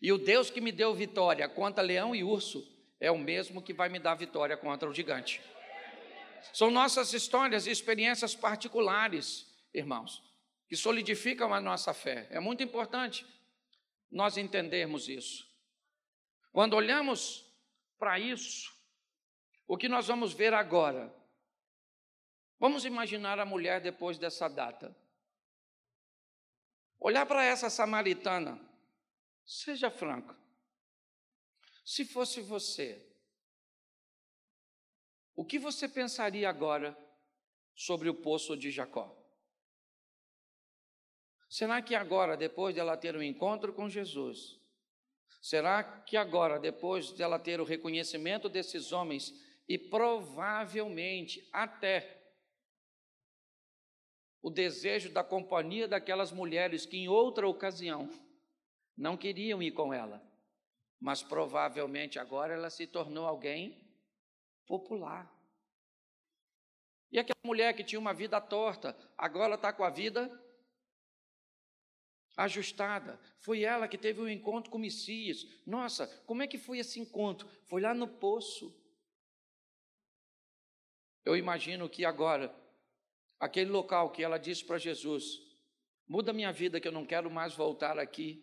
[0.00, 2.64] E o Deus que me deu vitória contra leão e urso
[3.00, 5.40] é o mesmo que vai me dar vitória contra o gigante.
[6.52, 10.22] São nossas histórias e experiências particulares, irmãos,
[10.68, 12.26] que solidificam a nossa fé.
[12.30, 13.26] É muito importante
[14.10, 15.44] nós entendermos isso.
[16.52, 17.44] Quando olhamos
[17.98, 18.72] para isso,
[19.66, 21.14] o que nós vamos ver agora?
[22.58, 24.96] Vamos imaginar a mulher depois dessa data.
[26.98, 28.60] Olhar para essa samaritana,
[29.44, 30.34] seja franco.
[31.84, 33.06] Se fosse você,
[35.34, 36.96] o que você pensaria agora
[37.74, 39.14] sobre o poço de Jacó?
[41.48, 44.60] Será que agora, depois dela ter um encontro com Jesus,
[45.40, 49.32] será que agora, depois dela ter o reconhecimento desses homens
[49.68, 52.15] e provavelmente até
[54.42, 58.08] o desejo da companhia daquelas mulheres que em outra ocasião
[58.96, 60.22] não queriam ir com ela,
[61.00, 63.84] mas provavelmente agora ela se tornou alguém
[64.66, 65.30] popular.
[67.10, 70.30] E aquela mulher que tinha uma vida torta, agora está com a vida
[72.36, 73.18] ajustada.
[73.38, 75.46] Foi ela que teve um encontro com o Messias.
[75.66, 77.48] Nossa, como é que foi esse encontro?
[77.64, 78.74] Foi lá no poço.
[81.24, 82.54] Eu imagino que agora
[83.38, 85.40] aquele local que ela disse para Jesus:
[86.08, 88.42] muda minha vida, que eu não quero mais voltar aqui.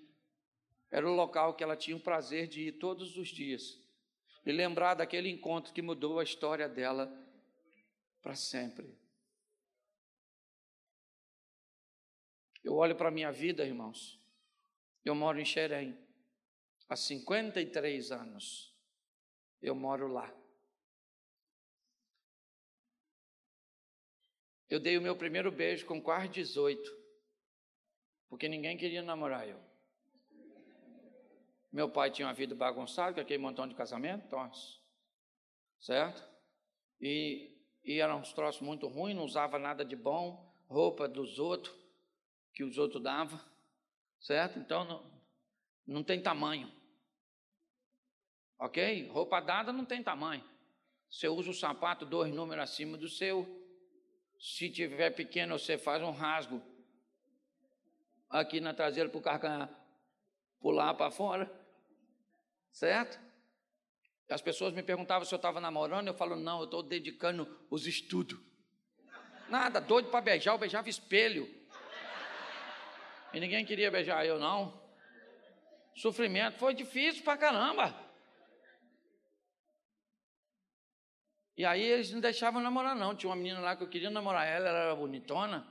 [0.91, 3.81] era o local que ela tinha o prazer de ir todos os dias
[4.45, 7.11] e lembrar daquele encontro que mudou a história dela
[8.21, 8.97] para sempre.
[12.63, 14.19] Eu olho para a minha vida, irmãos.
[15.03, 15.97] Eu moro em Xerém.
[16.87, 18.73] Há 53 anos.
[19.61, 20.33] Eu moro lá.
[24.73, 26.81] Eu dei o meu primeiro beijo com quase 18.
[28.27, 29.59] Porque ninguém queria namorar eu.
[31.71, 34.81] Meu pai tinha uma vida bagunçada, com aquele montão de casamento, tons.
[35.79, 36.27] Certo?
[36.99, 41.71] E, e eram uns troços muito ruins, não usava nada de bom, roupa dos outros,
[42.51, 43.39] que os outros davam.
[44.19, 44.57] Certo?
[44.57, 45.23] Então não,
[45.85, 46.73] não tem tamanho.
[48.57, 49.07] Ok?
[49.09, 50.43] Roupa dada não tem tamanho.
[51.11, 53.62] Você usa o sapato dois números acima do seu.
[54.43, 56.61] Se tiver pequeno, você faz um rasgo
[58.29, 59.69] aqui na traseira para o carro
[60.59, 61.49] pular para fora.
[62.69, 63.17] Certo?
[64.29, 67.87] As pessoas me perguntavam se eu estava namorando, eu falo, não, eu estou dedicando os
[67.87, 68.37] estudos.
[69.47, 71.49] Nada, doido para beijar, eu beijava espelho.
[73.33, 74.77] E ninguém queria beijar eu, não.
[75.95, 77.95] Sofrimento, foi difícil para caramba.
[81.55, 83.15] E aí eles não deixavam namorar, não.
[83.15, 85.67] Tinha uma menina lá que eu queria namorar ela, ela era bonitona.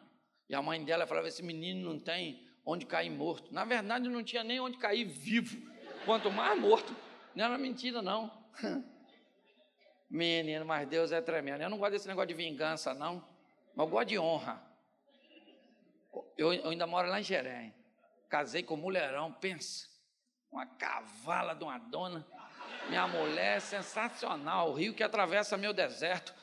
[0.48, 3.52] E a mãe dela falava: esse menino não tem onde cair morto.
[3.52, 5.56] Na verdade, não tinha nem onde cair vivo
[6.04, 6.94] quanto mais morto.
[7.34, 8.30] Não era mentira, não.
[10.10, 11.62] Menino, mas Deus é tremendo.
[11.62, 13.26] Eu não gosto desse negócio de vingança, não.
[13.74, 14.62] Mas eu gosto de honra.
[16.36, 17.74] Eu, eu ainda moro lá em Jerém.
[18.28, 19.88] Casei com um mulherão, pensa.
[20.50, 22.26] Uma cavala de uma dona.
[22.88, 24.70] Minha mulher é sensacional.
[24.70, 26.34] O rio que atravessa meu deserto.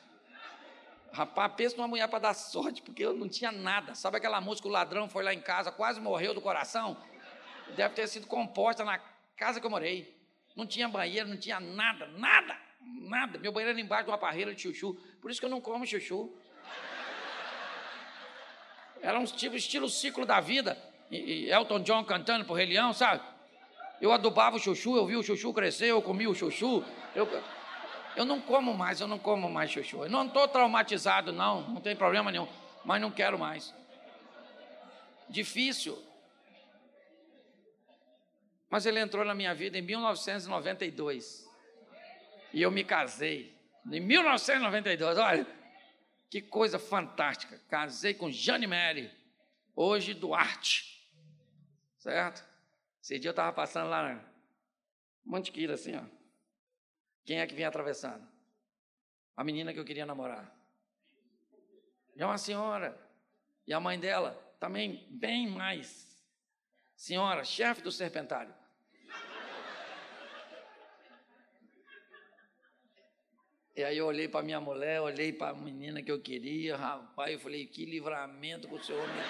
[1.12, 3.94] Rapaz, pensa numa mulher para dar sorte, porque eu não tinha nada.
[3.94, 6.96] Sabe aquela música, o ladrão foi lá em casa, quase morreu do coração?
[7.74, 8.98] Deve ter sido composta na
[9.36, 10.16] casa que eu morei.
[10.54, 13.38] Não tinha banheiro, não tinha nada, nada, nada.
[13.38, 14.94] Meu banheiro era embaixo de uma parreira de chuchu.
[15.20, 16.32] Por isso que eu não como chuchu.
[19.02, 20.78] Era um tipo, estilo ciclo da vida.
[21.10, 23.22] E, e Elton John cantando por Rei Leão, sabe?
[24.00, 26.82] Eu adubava o chuchu, eu vi o chuchu crescer, eu comi o chuchu.
[27.14, 27.28] Eu,
[28.16, 30.04] eu não como mais, eu não como mais chuchu.
[30.04, 32.48] Eu não estou traumatizado, não, não tem problema nenhum.
[32.84, 33.74] Mas não quero mais.
[35.28, 36.02] Difícil.
[38.70, 41.48] Mas ele entrou na minha vida em 1992.
[42.52, 43.54] E eu me casei.
[43.90, 45.46] Em 1992, olha,
[46.30, 47.60] que coisa fantástica.
[47.68, 49.10] Casei com Jane Mary,
[49.74, 51.00] hoje Duarte.
[51.98, 52.49] Certo?
[53.02, 54.24] Esse dia eu estava passando lá na
[55.24, 56.04] Mantiqueira, assim, ó.
[57.24, 58.26] Quem é que vinha atravessando?
[59.36, 60.54] A menina que eu queria namorar.
[62.14, 62.98] E é uma senhora.
[63.66, 66.18] E a mãe dela também bem mais.
[66.94, 68.54] Senhora, chefe do serpentário.
[73.74, 77.32] E aí eu olhei para minha mulher, olhei para a menina que eu queria, rapaz,
[77.32, 79.24] eu falei, que livramento que o Senhor me deu.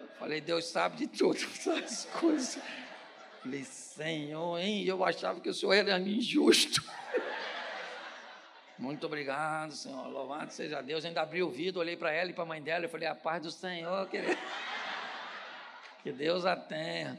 [0.00, 2.58] Eu falei, Deus sabe de todas essas coisas.
[3.42, 4.82] Falei, Senhor, hein?
[4.84, 6.82] Eu achava que o Senhor era injusto.
[8.78, 10.08] Muito obrigado, Senhor.
[10.08, 11.04] Louvado seja Deus.
[11.04, 13.06] Eu ainda abri o vidro, olhei para ela e para a mãe dela e falei,
[13.06, 14.36] a paz do Senhor, querido.
[16.02, 17.18] Que Deus a tenha.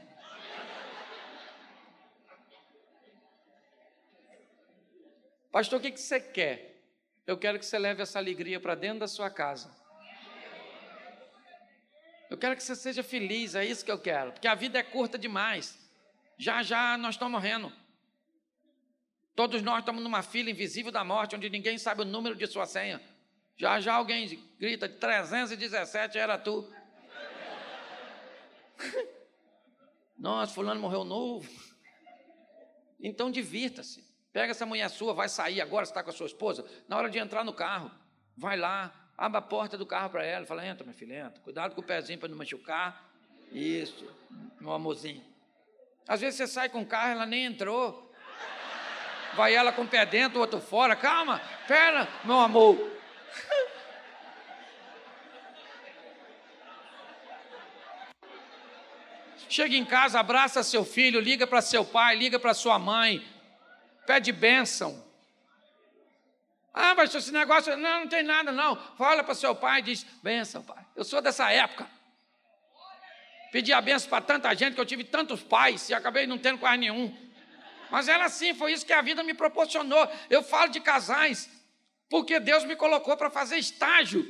[5.50, 6.84] Pastor, o que, que você quer?
[7.26, 9.68] Eu quero que você leve essa alegria para dentro da sua casa.
[12.36, 14.82] Eu quero que você seja feliz, é isso que eu quero, porque a vida é
[14.82, 15.78] curta demais.
[16.36, 17.72] Já já nós estamos morrendo.
[19.34, 22.66] Todos nós estamos numa fila invisível da morte, onde ninguém sabe o número de sua
[22.66, 23.00] senha.
[23.56, 26.70] Já já alguém grita: 317 era tu.
[30.18, 31.50] Nossa, fulano morreu novo.
[33.00, 34.04] Então divirta-se.
[34.30, 36.66] Pega essa mulher sua, vai sair agora, está com a sua esposa.
[36.86, 37.90] Na hora de entrar no carro,
[38.36, 41.40] vai lá, abre a porta do carro para ela, fala: entra, minha filha, entra.
[41.42, 43.10] Cuidado com o pezinho para não machucar.
[43.52, 44.08] Isso,
[44.60, 45.24] meu amorzinho.
[46.06, 48.12] Às vezes você sai com o carro, ela nem entrou.
[49.34, 50.96] Vai ela com o pé dentro, o outro fora.
[50.96, 52.96] Calma, pera, meu amor.
[59.48, 63.24] Chega em casa, abraça seu filho, liga para seu pai, liga para sua mãe,
[64.04, 65.05] pede bênção.
[66.78, 68.76] Ah, mas esse negócio, não, não tem nada, não.
[68.98, 70.84] Fala para seu pai e diz: bênção, pai.
[70.94, 71.88] Eu sou dessa época.
[73.50, 76.58] Pedi a bênção para tanta gente que eu tive tantos pais e acabei não tendo
[76.58, 77.16] quase nenhum.
[77.90, 80.06] Mas era assim, foi isso que a vida me proporcionou.
[80.28, 81.48] Eu falo de casais,
[82.10, 84.26] porque Deus me colocou para fazer estágio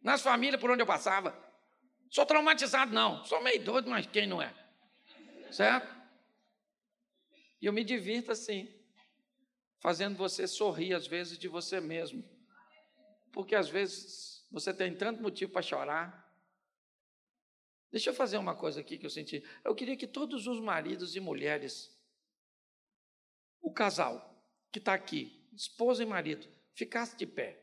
[0.00, 1.36] nas famílias por onde eu passava.
[2.08, 3.24] Sou traumatizado, não.
[3.24, 4.54] Sou meio doido, mas quem não é?
[5.50, 5.92] Certo?
[7.60, 8.72] E eu me divirto assim,
[9.82, 12.24] fazendo você sorrir às vezes de você mesmo.
[13.30, 16.32] Porque às vezes você tem tanto motivo para chorar.
[17.90, 19.44] Deixa eu fazer uma coisa aqui que eu senti.
[19.62, 21.94] Eu queria que todos os maridos e mulheres,
[23.60, 27.62] o casal que está aqui, esposa e marido, ficasse de pé.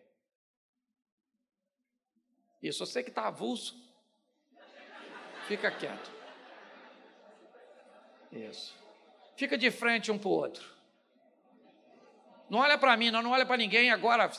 [2.61, 3.89] Isso, você que está avulso,
[5.49, 6.11] Fica quieto.
[8.31, 8.77] Isso.
[9.35, 10.78] Fica de frente um para o outro.
[12.49, 14.31] Não olha para mim, não, não olha para ninguém agora.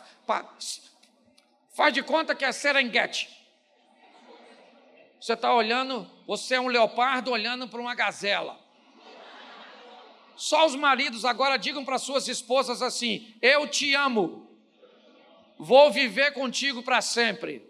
[1.70, 3.28] Faz de conta que é Serengeti.
[5.20, 8.58] Você está olhando, você é um leopardo olhando para uma gazela.
[10.34, 14.50] Só os maridos agora digam para suas esposas assim: Eu te amo,
[15.58, 17.68] vou viver contigo para sempre.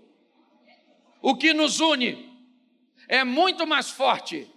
[1.21, 2.31] O que nos une
[3.09, 4.49] é muito mais forte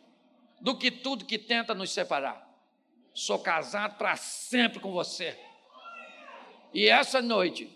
[0.61, 2.47] do que tudo que tenta nos separar.
[3.13, 5.37] Sou casado para sempre com você.
[6.73, 7.69] E essa noite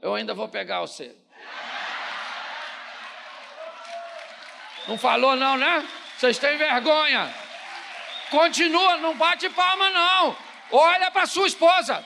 [0.00, 1.14] eu ainda vou pegar você.
[4.88, 5.86] Não falou não, né?
[6.16, 7.32] Vocês têm vergonha.
[8.30, 10.36] Continua, não bate palma não.
[10.72, 12.04] Olha para sua esposa.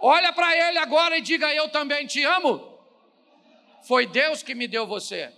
[0.00, 2.78] Olha para ele agora e diga: Eu também te amo.
[3.86, 5.32] Foi Deus que me deu você.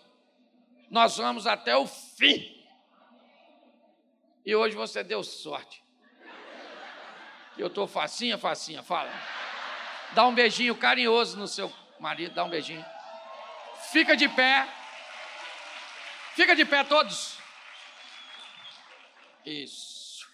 [0.90, 2.64] Nós vamos até o fim.
[4.44, 5.85] E hoje você deu sorte.
[7.56, 9.10] Eu estou facinha, facinha, fala.
[10.12, 12.84] Dá um beijinho carinhoso no seu marido, dá um beijinho.
[13.90, 14.68] Fica de pé.
[16.34, 17.38] Fica de pé todos.
[19.44, 20.28] Isso.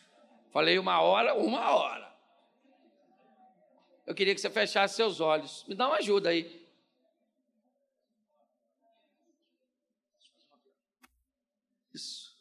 [0.52, 2.12] Falei uma hora, uma hora.
[4.04, 5.64] Eu queria que você fechasse seus olhos.
[5.68, 6.60] Me dá uma ajuda aí.
[11.94, 12.36] Isso.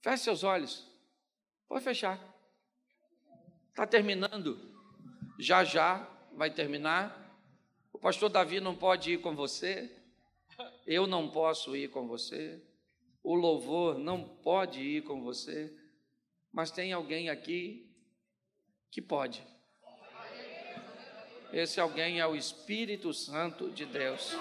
[0.00, 0.86] Feche seus olhos.
[1.68, 2.31] Pode fechar.
[3.72, 4.60] Está terminando.
[5.38, 7.18] Já já vai terminar.
[7.92, 9.90] O pastor Davi não pode ir com você.
[10.86, 12.62] Eu não posso ir com você.
[13.22, 15.74] O louvor não pode ir com você.
[16.52, 17.90] Mas tem alguém aqui
[18.90, 19.42] que pode.
[21.50, 24.36] Esse alguém é o Espírito Santo de Deus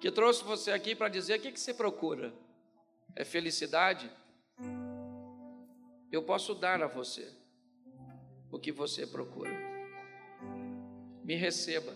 [0.00, 2.32] que trouxe você aqui para dizer o que, que você procura.
[3.14, 4.10] É felicidade?
[6.10, 7.32] Eu posso dar a você
[8.50, 9.50] o que você procura.
[11.24, 11.94] Me receba.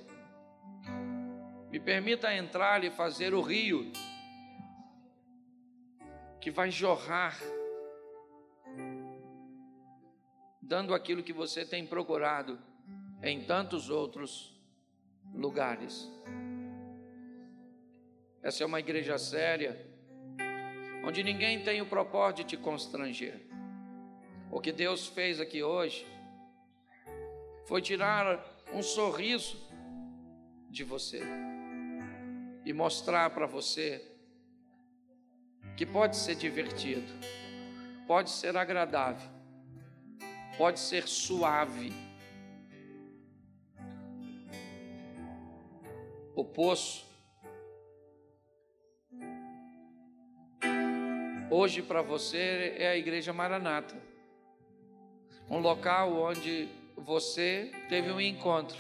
[1.71, 3.93] Me permita entrar e fazer o rio
[6.41, 7.39] que vai jorrar,
[10.61, 12.59] dando aquilo que você tem procurado
[13.23, 14.59] em tantos outros
[15.35, 16.11] lugares.
[18.43, 19.87] Essa é uma igreja séria,
[21.05, 23.50] onde ninguém tem o propósito de te constranger.
[24.53, 26.05] O que Deus fez aqui hoje
[27.67, 29.57] foi tirar um sorriso
[30.69, 31.23] de você
[32.65, 34.05] e mostrar para você
[35.77, 37.13] que pode ser divertido,
[38.09, 39.31] pode ser agradável,
[40.59, 41.93] pode ser suave.
[46.35, 47.09] O poço
[51.49, 54.10] hoje para você é a Igreja Maranata
[55.51, 58.79] um local onde você teve um encontro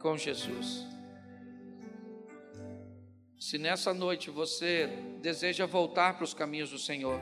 [0.00, 0.84] com Jesus.
[3.38, 4.88] Se nessa noite você
[5.22, 7.20] deseja voltar para os caminhos do Senhor,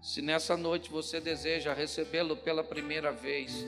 [0.00, 3.66] se nessa noite você deseja recebê-lo pela primeira vez,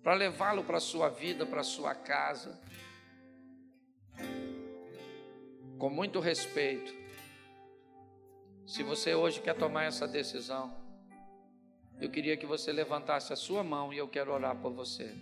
[0.00, 2.60] para levá-lo para a sua vida, para a sua casa,
[5.76, 6.94] com muito respeito,
[8.64, 10.85] se você hoje quer tomar essa decisão,
[12.00, 15.14] eu queria que você levantasse a sua mão e eu quero orar por você.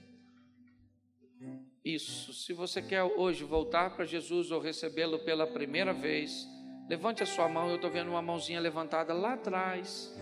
[1.85, 6.49] Isso, se você quer hoje voltar para Jesus ou recebê-lo pela primeira vez,
[6.89, 7.69] levante a sua mão.
[7.69, 10.17] Eu estou vendo uma mãozinha levantada lá atrás.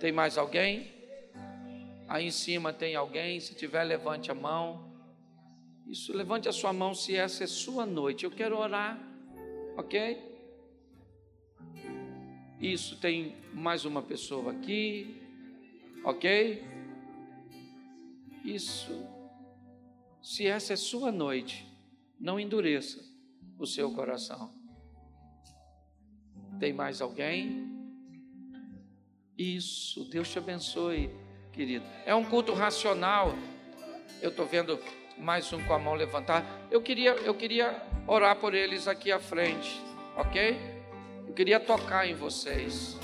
[0.00, 0.92] Tem mais alguém?
[2.08, 3.38] Aí em cima tem alguém?
[3.38, 4.88] Se tiver, levante a mão.
[5.86, 8.24] Isso, levante a sua mão se essa é sua noite.
[8.24, 8.98] Eu quero orar,
[9.76, 10.26] ok?
[12.60, 15.27] Isso, tem mais uma pessoa aqui,
[16.04, 16.62] ok?
[18.44, 19.06] Isso.
[20.22, 21.66] Se essa é sua noite,
[22.18, 23.04] não endureça
[23.58, 24.52] o seu coração.
[26.58, 27.66] Tem mais alguém?
[29.36, 31.10] Isso, Deus te abençoe,
[31.52, 31.84] querido.
[32.04, 33.32] É um culto racional.
[34.20, 34.78] Eu estou vendo
[35.16, 36.46] mais um com a mão levantada.
[36.70, 39.80] Eu queria, eu queria orar por eles aqui à frente,
[40.16, 40.56] ok?
[41.26, 42.98] Eu queria tocar em vocês.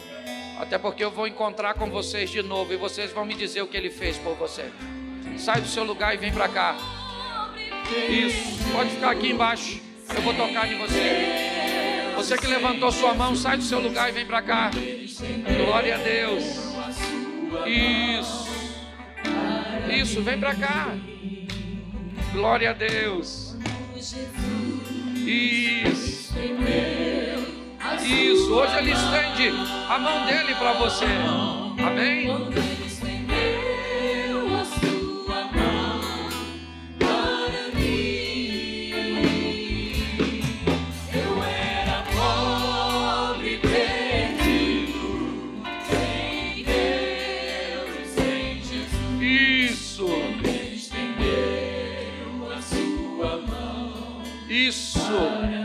[0.59, 3.67] Até porque eu vou encontrar com vocês de novo e vocês vão me dizer o
[3.67, 4.71] que ele fez por você.
[5.37, 6.77] Sai do seu lugar e vem para cá.
[8.09, 9.81] Isso, pode ficar aqui embaixo.
[10.15, 12.15] Eu vou tocar em você.
[12.15, 14.71] Você que levantou sua mão, sai do seu lugar e vem para cá.
[15.57, 16.45] Glória a Deus.
[17.67, 18.45] Isso.
[19.91, 20.95] Isso, vem para cá.
[22.33, 23.57] Glória a Deus.
[25.27, 25.84] Isso.
[28.55, 29.53] Hoje ele estende
[29.89, 31.07] a mão dele para você.
[31.85, 32.29] Amém?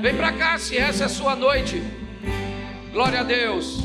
[0.01, 1.98] Vem para cá se essa é a sua noite.
[2.99, 3.78] Glória a Deus.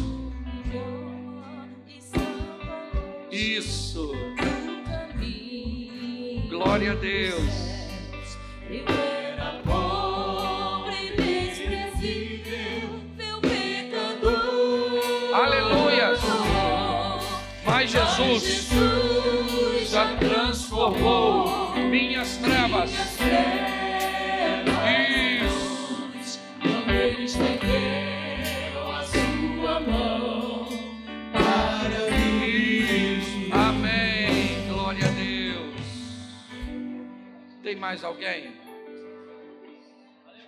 [37.85, 38.57] Mais alguém?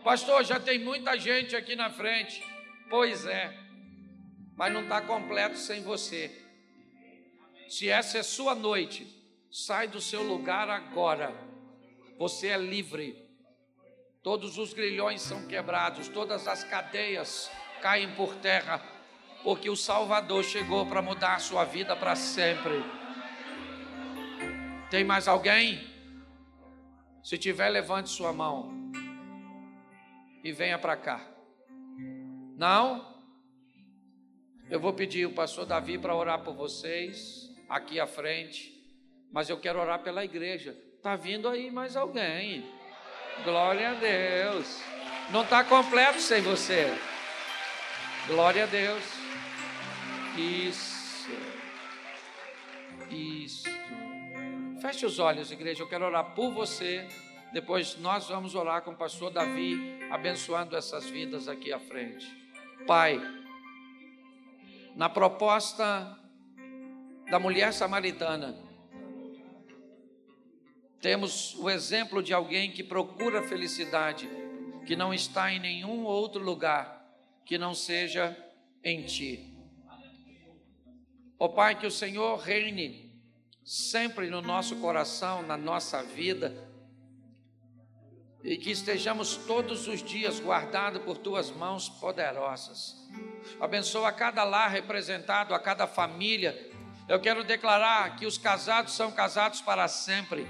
[0.02, 2.42] Pastor, já tem muita gente aqui na frente.
[2.88, 3.54] Pois é,
[4.56, 6.30] mas não está completo sem você.
[7.68, 9.06] Se essa é sua noite,
[9.50, 11.30] sai do seu lugar agora.
[12.18, 13.28] Você é livre.
[14.22, 17.50] Todos os grilhões são quebrados, todas as cadeias
[17.82, 18.82] caem por terra,
[19.44, 22.82] porque o Salvador chegou para mudar a sua vida para sempre.
[24.88, 25.95] Tem mais alguém?
[27.26, 28.92] Se tiver, levante sua mão
[30.44, 31.20] e venha para cá.
[32.56, 33.20] Não?
[34.70, 38.72] Eu vou pedir o pastor Davi para orar por vocês aqui à frente,
[39.32, 40.76] mas eu quero orar pela igreja.
[41.02, 42.64] Tá vindo aí mais alguém.
[43.42, 44.80] Glória a Deus.
[45.32, 46.96] Não está completo sem você.
[48.28, 49.02] Glória a Deus.
[50.38, 50.95] Isso.
[54.86, 55.82] Feche os olhos, igreja.
[55.82, 57.08] Eu quero orar por você.
[57.52, 62.24] Depois nós vamos orar com o pastor Davi, abençoando essas vidas aqui à frente.
[62.86, 63.20] Pai,
[64.94, 66.16] na proposta
[67.28, 68.56] da mulher samaritana,
[71.00, 74.30] temos o exemplo de alguém que procura felicidade,
[74.86, 77.04] que não está em nenhum outro lugar
[77.44, 78.36] que não seja
[78.84, 79.52] em Ti.
[81.40, 83.05] Ó oh, Pai, que o Senhor reine
[83.66, 86.54] sempre no nosso coração, na nossa vida,
[88.44, 92.94] e que estejamos todos os dias guardados por tuas mãos poderosas.
[93.60, 96.70] Abençoa cada lar representado, a cada família.
[97.08, 100.46] Eu quero declarar que os casados são casados para sempre.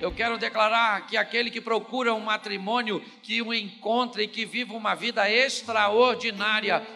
[0.00, 4.72] Eu quero declarar que aquele que procura um matrimônio, que o encontre e que viva
[4.72, 6.86] uma vida extraordinária.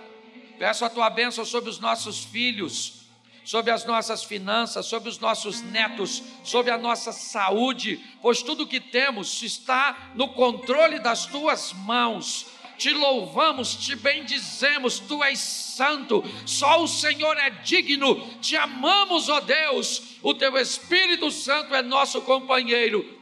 [0.59, 3.02] Peço a tua bênção sobre os nossos filhos
[3.45, 8.81] sobre as nossas finanças, sobre os nossos netos, sobre a nossa saúde, pois tudo que
[8.81, 12.47] temos está no controle das tuas mãos.
[12.79, 19.41] Te louvamos, te bendizemos, tu és santo, só o Senhor é digno, te amamos, ó
[19.41, 23.21] Deus, o teu Espírito Santo é nosso companheiro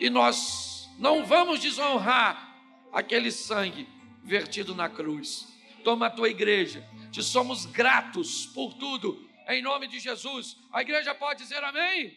[0.00, 2.56] e nós não vamos desonrar
[2.92, 3.86] aquele sangue
[4.24, 5.46] vertido na cruz.
[5.84, 10.56] Toma a tua igreja, te somos gratos por tudo em nome de Jesus.
[10.72, 12.16] A igreja pode dizer amém?